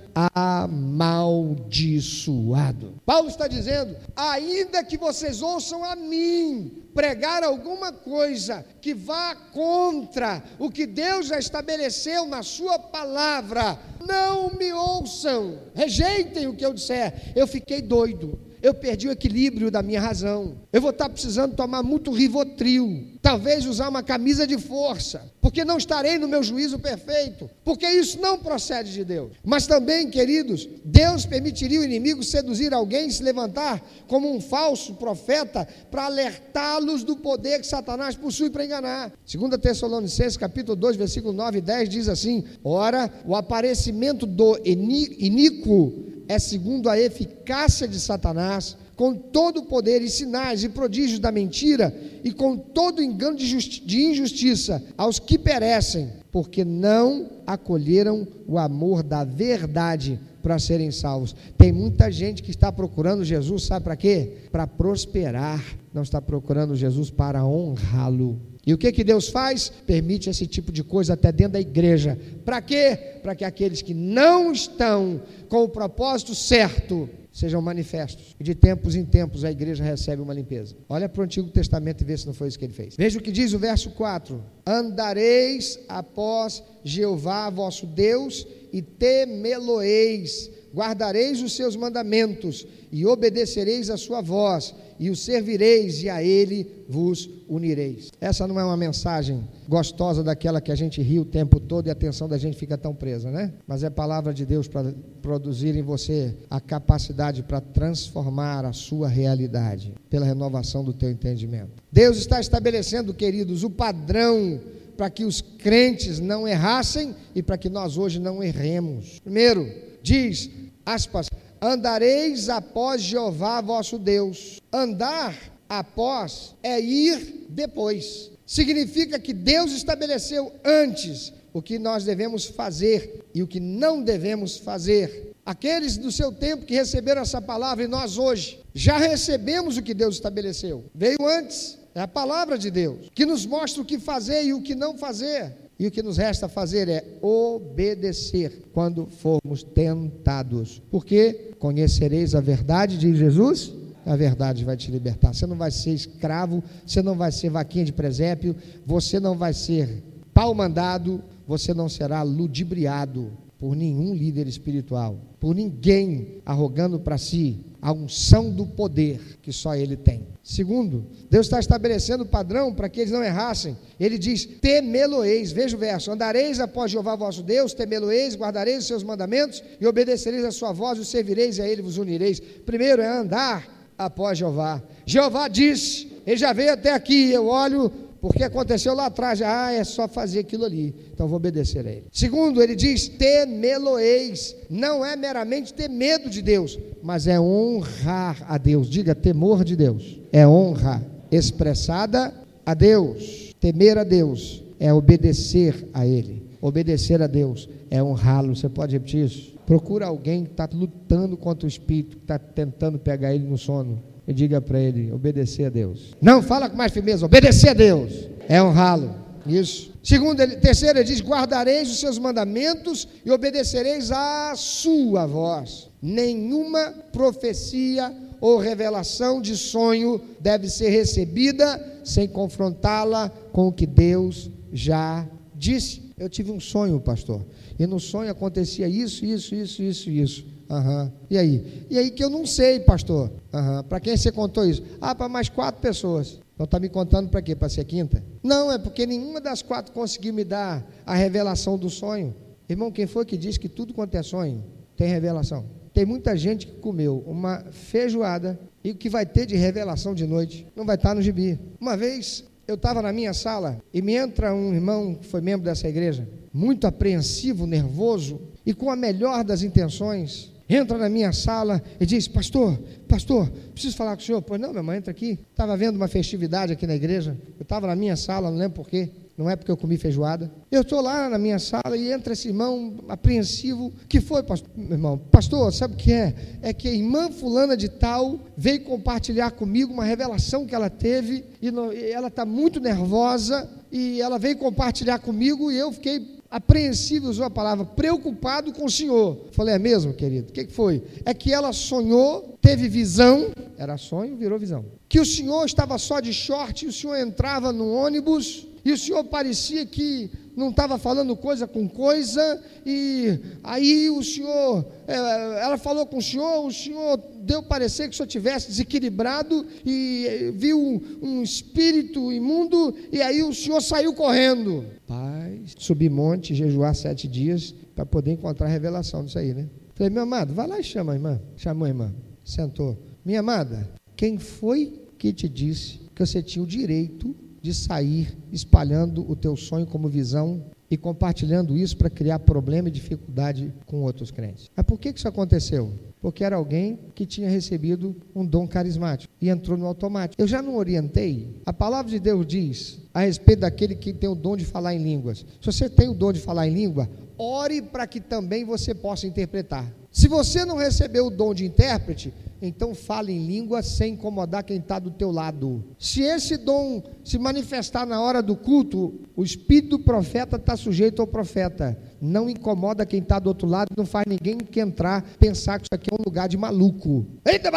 amaldiçoado. 0.14 2.94
Paulo 3.04 3.28
está 3.28 3.46
dizendo: 3.46 3.94
ainda 4.16 4.82
que 4.82 4.96
vocês 4.96 5.42
ouçam 5.42 5.84
a 5.84 5.94
mim 5.94 6.82
pregar 6.94 7.44
alguma 7.44 7.92
coisa 7.92 8.64
que 8.80 8.94
vá 8.94 9.34
contra 9.34 10.42
o 10.58 10.70
que 10.70 10.86
Deus 10.86 11.26
já 11.26 11.38
estabeleceu 11.38 12.24
na 12.26 12.42
Sua 12.42 12.78
palavra, 12.78 13.78
não 14.06 14.54
me 14.54 14.72
ouçam, 14.72 15.58
rejeitem 15.74 16.46
o 16.46 16.56
que 16.56 16.64
eu 16.64 16.72
disser. 16.72 17.34
Eu 17.36 17.46
fiquei 17.46 17.82
doido 17.82 18.40
eu 18.62 18.72
perdi 18.72 19.08
o 19.08 19.10
equilíbrio 19.10 19.70
da 19.70 19.82
minha 19.82 20.00
razão. 20.00 20.54
Eu 20.72 20.80
vou 20.80 20.90
estar 20.90 21.08
precisando 21.08 21.56
tomar 21.56 21.82
muito 21.82 22.12
rivotril, 22.12 23.18
talvez 23.20 23.66
usar 23.66 23.88
uma 23.88 24.02
camisa 24.02 24.46
de 24.46 24.56
força, 24.56 25.30
porque 25.40 25.64
não 25.64 25.76
estarei 25.76 26.16
no 26.16 26.28
meu 26.28 26.42
juízo 26.44 26.78
perfeito, 26.78 27.50
porque 27.64 27.86
isso 27.86 28.20
não 28.20 28.38
procede 28.38 28.92
de 28.92 29.04
Deus. 29.04 29.32
Mas 29.44 29.66
também, 29.66 30.08
queridos, 30.08 30.68
Deus 30.84 31.26
permitiria 31.26 31.80
o 31.80 31.84
inimigo 31.84 32.22
seduzir 32.22 32.72
alguém 32.72 33.08
e 33.08 33.12
se 33.12 33.22
levantar 33.22 33.84
como 34.06 34.32
um 34.32 34.40
falso 34.40 34.94
profeta 34.94 35.66
para 35.90 36.04
alertá-los 36.04 37.02
do 37.02 37.16
poder 37.16 37.60
que 37.60 37.66
Satanás 37.66 38.14
possui 38.14 38.48
para 38.48 38.64
enganar. 38.64 39.12
2 39.26 39.60
Tessalonicenses 39.60 40.36
capítulo 40.36 40.76
2, 40.76 40.96
versículo 40.96 41.32
9 41.32 41.58
e 41.58 41.60
10 41.60 41.88
diz 41.88 42.08
assim: 42.08 42.44
Ora, 42.62 43.12
o 43.26 43.34
aparecimento 43.34 44.24
do 44.24 44.56
iníquo 44.64 46.11
é 46.28 46.38
segundo 46.38 46.88
a 46.88 46.98
eficácia 46.98 47.86
de 47.86 47.98
Satanás, 47.98 48.76
com 48.96 49.14
todo 49.14 49.60
o 49.60 49.66
poder 49.66 50.02
e 50.02 50.08
sinais 50.08 50.62
e 50.62 50.68
prodígios 50.68 51.18
da 51.18 51.32
mentira 51.32 51.94
e 52.22 52.30
com 52.30 52.56
todo 52.56 52.98
o 52.98 53.02
engano 53.02 53.36
de, 53.36 53.56
de 53.80 54.02
injustiça 54.02 54.82
aos 54.96 55.18
que 55.18 55.38
perecem, 55.38 56.12
porque 56.30 56.64
não 56.64 57.30
acolheram 57.46 58.26
o 58.46 58.58
amor 58.58 59.02
da 59.02 59.24
verdade 59.24 60.20
para 60.42 60.58
serem 60.58 60.90
salvos. 60.90 61.34
Tem 61.56 61.72
muita 61.72 62.10
gente 62.10 62.42
que 62.42 62.50
está 62.50 62.70
procurando 62.70 63.24
Jesus, 63.24 63.64
sabe 63.64 63.84
para 63.84 63.96
quê? 63.96 64.48
Para 64.50 64.66
prosperar, 64.66 65.62
não 65.92 66.02
está 66.02 66.20
procurando 66.20 66.76
Jesus 66.76 67.10
para 67.10 67.44
honrá-lo. 67.44 68.51
E 68.64 68.72
o 68.72 68.78
que, 68.78 68.92
que 68.92 69.02
Deus 69.02 69.28
faz? 69.28 69.70
Permite 69.86 70.30
esse 70.30 70.46
tipo 70.46 70.70
de 70.70 70.84
coisa 70.84 71.14
até 71.14 71.32
dentro 71.32 71.54
da 71.54 71.60
igreja. 71.60 72.18
Para 72.44 72.62
quê? 72.62 72.96
Para 73.22 73.34
que 73.34 73.44
aqueles 73.44 73.82
que 73.82 73.92
não 73.92 74.52
estão 74.52 75.20
com 75.48 75.64
o 75.64 75.68
propósito 75.68 76.34
certo 76.34 77.08
sejam 77.32 77.62
manifestos. 77.62 78.36
E 78.38 78.44
de 78.44 78.54
tempos 78.54 78.94
em 78.94 79.04
tempos 79.04 79.44
a 79.44 79.50
igreja 79.50 79.82
recebe 79.82 80.22
uma 80.22 80.34
limpeza. 80.34 80.76
Olha 80.88 81.08
para 81.08 81.22
o 81.22 81.24
Antigo 81.24 81.48
Testamento 81.48 82.02
e 82.02 82.04
vê 82.04 82.16
se 82.16 82.26
não 82.26 82.34
foi 82.34 82.48
isso 82.48 82.58
que 82.58 82.64
ele 82.64 82.74
fez. 82.74 82.94
Veja 82.96 83.18
o 83.18 83.22
que 83.22 83.32
diz 83.32 83.52
o 83.52 83.58
verso 83.58 83.90
4: 83.90 84.42
Andareis 84.66 85.80
após 85.88 86.62
Jeová 86.84 87.50
vosso 87.50 87.86
Deus 87.86 88.46
e 88.72 88.80
temê-lo-eis, 88.80 90.50
guardareis 90.74 91.42
os 91.42 91.54
seus 91.54 91.76
mandamentos 91.76 92.66
e 92.90 93.06
obedecereis 93.06 93.90
a 93.90 93.96
sua 93.96 94.20
voz 94.20 94.74
e 94.98 95.10
o 95.10 95.16
servireis, 95.16 96.02
e 96.02 96.08
a 96.08 96.22
ele 96.22 96.84
vos 96.88 97.28
unireis. 97.48 98.10
Essa 98.20 98.46
não 98.46 98.60
é 98.60 98.64
uma 98.64 98.76
mensagem 98.76 99.42
gostosa 99.68 100.22
daquela 100.22 100.60
que 100.60 100.70
a 100.70 100.76
gente 100.76 101.02
ri 101.02 101.18
o 101.18 101.24
tempo 101.24 101.58
todo 101.58 101.86
e 101.86 101.90
a 101.90 101.92
atenção 101.92 102.28
da 102.28 102.38
gente 102.38 102.56
fica 102.56 102.78
tão 102.78 102.94
presa, 102.94 103.30
né? 103.30 103.52
Mas 103.66 103.82
é 103.82 103.90
palavra 103.90 104.32
de 104.32 104.46
Deus 104.46 104.68
para 104.68 104.94
produzir 105.20 105.74
em 105.74 105.82
você 105.82 106.36
a 106.48 106.60
capacidade 106.60 107.42
para 107.42 107.60
transformar 107.60 108.64
a 108.64 108.72
sua 108.72 109.08
realidade 109.08 109.92
pela 110.08 110.26
renovação 110.26 110.84
do 110.84 110.92
teu 110.92 111.10
entendimento. 111.10 111.82
Deus 111.90 112.16
está 112.18 112.40
estabelecendo, 112.40 113.12
queridos, 113.12 113.64
o 113.64 113.70
padrão 113.70 114.60
para 114.96 115.10
que 115.10 115.24
os 115.24 115.40
crentes 115.40 116.20
não 116.20 116.46
errassem 116.46 117.14
e 117.34 117.42
para 117.42 117.58
que 117.58 117.68
nós 117.68 117.96
hoje 117.96 118.20
não 118.20 118.42
erremos. 118.42 119.18
Primeiro, 119.18 119.68
diz, 120.02 120.50
aspas, 120.84 121.28
andareis 121.60 122.48
após 122.48 123.00
Jeová 123.02 123.60
vosso 123.60 123.98
Deus. 123.98 124.60
Andar 124.72 125.36
após 125.68 126.54
é 126.62 126.80
ir 126.80 127.46
depois. 127.48 128.30
Significa 128.44 129.18
que 129.18 129.32
Deus 129.32 129.72
estabeleceu 129.72 130.52
antes 130.64 131.32
o 131.52 131.62
que 131.62 131.78
nós 131.78 132.04
devemos 132.04 132.46
fazer 132.46 133.26
e 133.34 133.42
o 133.42 133.46
que 133.46 133.60
não 133.60 134.02
devemos 134.02 134.56
fazer. 134.56 135.32
Aqueles 135.44 135.96
do 135.96 136.10
seu 136.10 136.32
tempo 136.32 136.64
que 136.64 136.74
receberam 136.74 137.22
essa 137.22 137.40
palavra 137.40 137.84
e 137.84 137.88
nós 137.88 138.18
hoje 138.18 138.60
já 138.74 138.96
recebemos 138.96 139.76
o 139.76 139.82
que 139.82 139.94
Deus 139.94 140.16
estabeleceu. 140.16 140.84
Veio 140.94 141.18
antes, 141.26 141.78
é 141.94 142.00
a 142.00 142.08
palavra 142.08 142.56
de 142.56 142.70
Deus, 142.70 143.10
que 143.14 143.26
nos 143.26 143.44
mostra 143.44 143.82
o 143.82 143.84
que 143.84 143.98
fazer 143.98 144.44
e 144.44 144.54
o 144.54 144.62
que 144.62 144.74
não 144.74 144.96
fazer. 144.96 145.52
E 145.82 145.86
o 145.88 145.90
que 145.90 146.00
nos 146.00 146.16
resta 146.16 146.48
fazer 146.48 146.88
é 146.88 147.04
obedecer 147.20 148.68
quando 148.72 149.04
formos 149.04 149.64
tentados. 149.64 150.80
Porque 150.88 151.50
conhecereis 151.58 152.36
a 152.36 152.40
verdade, 152.40 152.96
de 152.96 153.12
Jesus, 153.16 153.74
a 154.06 154.14
verdade 154.14 154.64
vai 154.64 154.76
te 154.76 154.92
libertar. 154.92 155.34
Você 155.34 155.44
não 155.44 155.56
vai 155.56 155.72
ser 155.72 155.90
escravo, 155.90 156.62
você 156.86 157.02
não 157.02 157.16
vai 157.16 157.32
ser 157.32 157.50
vaquinha 157.50 157.84
de 157.84 157.92
presépio, 157.92 158.54
você 158.86 159.18
não 159.18 159.36
vai 159.36 159.52
ser 159.52 160.04
pau 160.32 160.54
mandado, 160.54 161.20
você 161.48 161.74
não 161.74 161.88
será 161.88 162.22
ludibriado 162.22 163.32
por 163.58 163.74
nenhum 163.74 164.14
líder 164.14 164.46
espiritual, 164.46 165.18
por 165.40 165.52
ninguém 165.52 166.40
arrogando 166.46 167.00
para 167.00 167.18
si 167.18 167.58
a 167.80 167.92
unção 167.92 168.52
do 168.52 168.66
poder 168.66 169.40
que 169.42 169.52
só 169.52 169.74
ele 169.74 169.96
tem. 169.96 170.28
Segundo, 170.44 171.06
Deus 171.30 171.46
está 171.46 171.60
estabelecendo 171.60 172.24
o 172.24 172.26
padrão 172.26 172.74
para 172.74 172.88
que 172.88 173.00
eles 173.00 173.12
não 173.12 173.22
errassem. 173.22 173.76
Ele 173.98 174.18
diz: 174.18 174.44
temê-lo-eis. 174.44 175.52
Veja 175.52 175.76
o 175.76 175.78
verso: 175.78 176.10
andareis 176.10 176.58
após 176.58 176.90
Jeová 176.90 177.14
vosso 177.14 177.44
Deus, 177.44 177.72
temê-lo-eis, 177.72 178.34
guardareis 178.34 178.78
os 178.78 178.86
seus 178.86 179.04
mandamentos 179.04 179.62
e 179.80 179.86
obedecereis 179.86 180.44
a 180.44 180.50
sua 180.50 180.72
voz 180.72 180.98
e 180.98 181.04
servireis 181.04 181.58
e 181.58 181.62
a 181.62 181.68
ele 181.68 181.80
vos 181.80 181.96
unireis. 181.96 182.40
Primeiro 182.40 183.00
é 183.00 183.06
andar 183.06 183.92
após 183.96 184.36
Jeová. 184.36 184.82
Jeová 185.06 185.46
disse: 185.46 186.08
Ele 186.26 186.36
já 186.36 186.52
veio 186.52 186.72
até 186.72 186.92
aqui, 186.92 187.30
eu 187.30 187.46
olho 187.46 187.92
porque 188.22 188.44
aconteceu 188.44 188.94
lá 188.94 189.06
atrás, 189.06 189.42
ah, 189.42 189.72
é 189.72 189.82
só 189.82 190.06
fazer 190.06 190.38
aquilo 190.38 190.64
ali, 190.64 190.94
então 191.12 191.26
vou 191.26 191.38
obedecer 191.38 191.84
a 191.84 191.90
ele. 191.90 192.06
Segundo, 192.12 192.62
ele 192.62 192.76
diz: 192.76 193.08
temê-lo-eis, 193.08 194.54
não 194.70 195.04
é 195.04 195.16
meramente 195.16 195.74
ter 195.74 195.90
medo 195.90 196.30
de 196.30 196.40
Deus, 196.40 196.78
mas 197.02 197.26
é 197.26 197.40
honrar 197.40 198.46
a 198.48 198.56
Deus. 198.58 198.88
Diga, 198.88 199.12
temor 199.12 199.64
de 199.64 199.74
Deus, 199.74 200.20
é 200.30 200.46
honra 200.46 201.04
expressada 201.32 202.32
a 202.64 202.74
Deus. 202.74 203.52
Temer 203.58 203.98
a 203.98 204.04
Deus 204.04 204.62
é 204.78 204.94
obedecer 204.94 205.88
a 205.92 206.06
Ele. 206.06 206.48
Obedecer 206.60 207.20
a 207.20 207.26
Deus 207.26 207.68
é 207.90 208.00
honrá-lo. 208.00 208.54
Você 208.54 208.68
pode 208.68 208.92
repetir 208.92 209.24
isso? 209.24 209.52
Procura 209.66 210.06
alguém 210.06 210.44
que 210.44 210.52
está 210.52 210.68
lutando 210.72 211.36
contra 211.36 211.66
o 211.66 211.68
espírito, 211.68 212.18
que 212.18 212.22
está 212.22 212.38
tentando 212.38 213.00
pegar 213.00 213.34
ele 213.34 213.44
no 213.44 213.58
sono 213.58 214.11
e 214.26 214.32
diga 214.32 214.60
para 214.60 214.80
ele: 214.80 215.12
obedecer 215.12 215.66
a 215.66 215.70
Deus. 215.70 216.16
Não 216.20 216.42
fala 216.42 216.68
com 216.68 216.76
mais 216.76 216.92
firmeza, 216.92 217.26
obedecer 217.26 217.70
a 217.70 217.74
Deus 217.74 218.32
é 218.48 218.62
honrá-lo. 218.62 219.14
Isso. 219.46 219.92
Segundo, 220.02 220.40
ele, 220.40 220.56
terceiro, 220.56 220.98
ele 220.98 221.06
diz: 221.06 221.20
guardareis 221.20 221.90
os 221.90 221.98
seus 221.98 222.18
mandamentos 222.18 223.08
e 223.24 223.30
obedecereis 223.30 224.10
à 224.10 224.54
sua 224.56 225.26
voz. 225.26 225.90
Nenhuma 226.00 226.92
profecia 227.12 228.12
ou 228.40 228.58
revelação 228.58 229.40
de 229.40 229.56
sonho 229.56 230.20
deve 230.40 230.68
ser 230.68 230.90
recebida 230.90 232.00
sem 232.04 232.28
confrontá-la 232.28 233.30
com 233.52 233.68
o 233.68 233.72
que 233.72 233.86
Deus 233.86 234.50
já 234.72 235.26
disse. 235.54 236.02
Eu 236.18 236.28
tive 236.28 236.50
um 236.50 236.60
sonho, 236.60 237.00
pastor, 237.00 237.44
e 237.78 237.86
no 237.86 237.98
sonho 237.98 238.30
acontecia 238.30 238.88
isso, 238.88 239.24
isso, 239.24 239.54
isso, 239.54 239.82
isso, 239.82 240.10
isso. 240.10 240.51
Uhum. 240.68 241.10
E 241.30 241.38
aí? 241.38 241.86
E 241.90 241.98
aí 241.98 242.10
que 242.10 242.22
eu 242.22 242.30
não 242.30 242.46
sei, 242.46 242.80
pastor. 242.80 243.30
Uhum. 243.52 243.82
Para 243.84 244.00
quem 244.00 244.16
você 244.16 244.32
contou 244.32 244.64
isso? 244.64 244.82
Ah, 245.00 245.14
para 245.14 245.28
mais 245.28 245.48
quatro 245.48 245.80
pessoas. 245.80 246.40
Então 246.54 246.64
está 246.64 246.78
me 246.78 246.88
contando 246.88 247.28
para 247.28 247.42
quê? 247.42 247.54
Para 247.54 247.68
ser 247.68 247.84
quinta? 247.84 248.22
Não, 248.42 248.70
é 248.70 248.78
porque 248.78 249.06
nenhuma 249.06 249.40
das 249.40 249.62
quatro 249.62 249.92
conseguiu 249.92 250.32
me 250.32 250.44
dar 250.44 250.86
a 251.04 251.14
revelação 251.14 251.76
do 251.78 251.90
sonho. 251.90 252.34
Irmão, 252.68 252.90
quem 252.90 253.06
foi 253.06 253.24
que 253.24 253.36
disse 253.36 253.58
que 253.58 253.68
tudo 253.68 253.92
quanto 253.92 254.14
é 254.14 254.22
sonho 254.22 254.62
tem 254.96 255.08
revelação? 255.08 255.64
Tem 255.92 256.06
muita 256.06 256.36
gente 256.36 256.66
que 256.66 256.74
comeu 256.74 257.22
uma 257.26 257.64
feijoada 257.70 258.58
e 258.82 258.90
o 258.90 258.94
que 258.94 259.10
vai 259.10 259.26
ter 259.26 259.44
de 259.46 259.56
revelação 259.56 260.14
de 260.14 260.26
noite 260.26 260.66
não 260.74 260.86
vai 260.86 260.96
estar 260.96 261.14
no 261.14 261.20
gibi. 261.20 261.58
Uma 261.80 261.96
vez 261.96 262.44
eu 262.66 262.76
estava 262.76 263.02
na 263.02 263.12
minha 263.12 263.34
sala 263.34 263.78
e 263.92 264.00
me 264.00 264.14
entra 264.14 264.54
um 264.54 264.72
irmão 264.72 265.14
que 265.14 265.26
foi 265.26 265.40
membro 265.40 265.64
dessa 265.64 265.88
igreja, 265.88 266.28
muito 266.52 266.86
apreensivo, 266.86 267.66
nervoso 267.66 268.40
e 268.64 268.72
com 268.72 268.90
a 268.90 268.96
melhor 268.96 269.44
das 269.44 269.62
intenções 269.62 270.51
entra 270.76 270.98
na 270.98 271.08
minha 271.08 271.32
sala 271.32 271.82
e 272.00 272.06
diz: 272.06 272.28
Pastor, 272.28 272.78
pastor, 273.08 273.50
preciso 273.72 273.96
falar 273.96 274.16
com 274.16 274.22
o 274.22 274.24
senhor. 274.24 274.42
Pois 274.42 274.60
não, 274.60 274.70
minha 274.70 274.82
mãe, 274.82 274.98
entra 274.98 275.10
aqui. 275.10 275.38
Estava 275.50 275.76
vendo 275.76 275.96
uma 275.96 276.08
festividade 276.08 276.72
aqui 276.72 276.86
na 276.86 276.94
igreja. 276.94 277.36
Eu 277.58 277.62
estava 277.62 277.86
na 277.86 277.96
minha 277.96 278.16
sala, 278.16 278.50
não 278.50 278.58
lembro 278.58 278.76
porquê. 278.76 279.10
Não 279.36 279.48
é 279.48 279.56
porque 279.56 279.70
eu 279.70 279.76
comi 279.76 279.96
feijoada. 279.96 280.52
Eu 280.70 280.82
estou 280.82 281.00
lá 281.00 281.28
na 281.28 281.38
minha 281.38 281.58
sala 281.58 281.96
e 281.96 282.12
entra 282.12 282.34
esse 282.34 282.48
irmão 282.48 282.96
apreensivo. 283.08 283.92
que 284.08 284.20
foi, 284.20 284.42
pastor? 284.42 284.70
Meu 284.76 284.92
irmão, 284.92 285.18
pastor, 285.18 285.72
sabe 285.72 285.94
o 285.94 285.96
que 285.96 286.12
é? 286.12 286.34
É 286.60 286.72
que 286.72 286.86
a 286.86 286.92
irmã 286.92 287.30
fulana 287.30 287.76
de 287.76 287.88
tal 287.88 288.40
veio 288.56 288.84
compartilhar 288.84 289.52
comigo 289.52 289.92
uma 289.92 290.04
revelação 290.04 290.66
que 290.66 290.74
ela 290.74 290.90
teve 290.90 291.44
e, 291.62 291.70
e 291.70 292.12
ela 292.12 292.28
está 292.28 292.44
muito 292.44 292.78
nervosa 292.78 293.68
e 293.90 294.20
ela 294.20 294.38
veio 294.38 294.58
compartilhar 294.58 295.18
comigo 295.18 295.72
e 295.72 295.78
eu 295.78 295.90
fiquei 295.92 296.41
apreensivo, 296.52 297.30
usou 297.30 297.46
a 297.46 297.50
palavra, 297.50 297.82
preocupado 297.86 298.72
com 298.72 298.84
o 298.84 298.90
Senhor. 298.90 299.46
Falei, 299.52 299.74
é 299.74 299.78
mesmo, 299.78 300.12
querido? 300.12 300.50
O 300.50 300.52
que, 300.52 300.66
que 300.66 300.72
foi? 300.72 301.02
É 301.24 301.32
que 301.32 301.50
ela 301.50 301.72
sonhou, 301.72 302.58
teve 302.60 302.88
visão, 302.88 303.50
era 303.78 303.96
sonho, 303.96 304.36
virou 304.36 304.58
visão. 304.58 304.84
Que 305.08 305.18
o 305.18 305.24
Senhor 305.24 305.64
estava 305.64 305.96
só 305.96 306.20
de 306.20 306.32
short 306.32 306.84
e 306.84 306.88
o 306.88 306.92
Senhor 306.92 307.16
entrava 307.16 307.72
no 307.72 307.90
ônibus 307.90 308.68
e 308.84 308.92
o 308.92 308.98
Senhor 308.98 309.24
parecia 309.24 309.86
que 309.86 310.30
não 310.56 310.70
estava 310.70 310.98
falando 310.98 311.36
coisa 311.36 311.66
com 311.66 311.88
coisa, 311.88 312.62
e 312.84 313.38
aí 313.62 314.10
o 314.10 314.22
senhor, 314.22 314.84
é, 315.06 315.14
ela 315.62 315.78
falou 315.78 316.06
com 316.06 316.18
o 316.18 316.22
senhor, 316.22 316.66
o 316.66 316.72
senhor 316.72 317.18
deu 317.40 317.62
parecer 317.62 318.08
que 318.08 318.14
o 318.14 318.16
senhor 318.16 318.26
tivesse 318.26 318.68
desequilibrado 318.68 319.66
e 319.84 320.52
viu 320.54 320.78
um, 320.78 321.00
um 321.22 321.42
espírito 321.42 322.32
imundo, 322.32 322.94
e 323.10 323.22
aí 323.22 323.42
o 323.42 323.52
senhor 323.54 323.80
saiu 323.80 324.14
correndo. 324.14 324.84
Paz, 325.06 325.74
subir 325.78 326.10
monte, 326.10 326.54
jejuar 326.54 326.94
sete 326.94 327.26
dias, 327.26 327.74
para 327.94 328.06
poder 328.06 328.32
encontrar 328.32 328.66
a 328.66 328.70
revelação 328.70 329.24
disso 329.24 329.38
aí, 329.38 329.54
né? 329.54 329.68
Falei, 329.94 330.10
meu 330.10 330.22
amado, 330.22 330.54
vai 330.54 330.66
lá 330.66 330.80
e 330.80 330.84
chama 330.84 331.12
a 331.12 331.14
irmã. 331.14 331.40
Chamou 331.56 331.84
a 331.84 331.88
irmã, 331.88 332.12
sentou. 332.44 332.98
Minha 333.24 333.40
amada, 333.40 333.88
quem 334.16 334.38
foi 334.38 335.00
que 335.18 335.32
te 335.32 335.48
disse 335.48 336.00
que 336.14 336.24
você 336.24 336.42
tinha 336.42 336.62
o 336.62 336.66
direito 336.66 337.34
de 337.62 337.72
sair 337.72 338.36
espalhando 338.50 339.24
o 339.30 339.36
teu 339.36 339.56
sonho 339.56 339.86
como 339.86 340.08
visão 340.08 340.64
e 340.90 340.96
compartilhando 340.96 341.74
isso 341.74 341.96
para 341.96 342.10
criar 342.10 342.40
problema 342.40 342.88
e 342.88 342.92
dificuldade 342.92 343.72
com 343.86 344.02
outros 344.02 344.30
crentes. 344.30 344.70
Mas 344.76 344.84
por 344.84 344.98
que 344.98 345.08
isso 345.08 345.26
aconteceu? 345.26 345.90
Porque 346.20 346.44
era 346.44 346.56
alguém 346.56 346.98
que 347.14 347.24
tinha 347.24 347.48
recebido 347.48 348.14
um 348.34 348.44
dom 348.44 348.66
carismático 348.66 349.32
e 349.40 349.48
entrou 349.48 349.78
no 349.78 349.86
automático. 349.86 350.42
Eu 350.42 350.46
já 350.46 350.60
não 350.60 350.76
orientei. 350.76 351.56
A 351.64 351.72
palavra 351.72 352.10
de 352.10 352.20
Deus 352.20 352.46
diz 352.46 353.00
a 353.14 353.20
respeito 353.20 353.60
daquele 353.60 353.94
que 353.94 354.12
tem 354.12 354.28
o 354.28 354.34
dom 354.34 354.54
de 354.54 354.66
falar 354.66 354.94
em 354.94 355.02
línguas. 355.02 355.46
Se 355.60 355.66
você 355.66 355.88
tem 355.88 356.10
o 356.10 356.14
dom 356.14 356.32
de 356.32 356.40
falar 356.40 356.68
em 356.68 356.74
língua, 356.74 357.08
ore 357.38 357.80
para 357.80 358.06
que 358.06 358.20
também 358.20 358.64
você 358.64 358.94
possa 358.94 359.26
interpretar. 359.26 359.90
Se 360.12 360.28
você 360.28 360.66
não 360.66 360.76
recebeu 360.76 361.26
o 361.26 361.30
dom 361.30 361.54
de 361.54 361.64
intérprete, 361.64 362.34
então 362.60 362.94
fale 362.94 363.32
em 363.32 363.46
língua 363.46 363.82
sem 363.82 364.12
incomodar 364.12 364.62
quem 364.62 364.76
está 364.76 364.98
do 364.98 365.10
teu 365.10 365.32
lado. 365.32 365.82
Se 365.98 366.20
esse 366.22 366.58
dom 366.58 367.02
se 367.24 367.38
manifestar 367.38 368.06
na 368.06 368.20
hora 368.20 368.42
do 368.42 368.54
culto, 368.54 369.20
o 369.34 369.42
espírito 369.42 369.96
do 369.96 370.04
profeta 370.04 370.56
está 370.56 370.76
sujeito 370.76 371.22
ao 371.22 371.26
profeta. 371.26 371.98
Não 372.20 372.48
incomoda 372.48 373.06
quem 373.06 373.20
está 373.20 373.38
do 373.38 373.48
outro 373.48 373.66
lado, 373.66 373.88
não 373.96 374.04
faz 374.04 374.26
ninguém 374.28 374.58
que 374.58 374.80
entrar 374.80 375.22
pensar 375.40 375.78
que 375.78 375.86
isso 375.86 375.94
aqui 375.94 376.10
é 376.12 376.14
um 376.14 376.22
lugar 376.22 376.46
de 376.46 376.58
maluco. 376.58 377.26
Eita, 377.44 377.70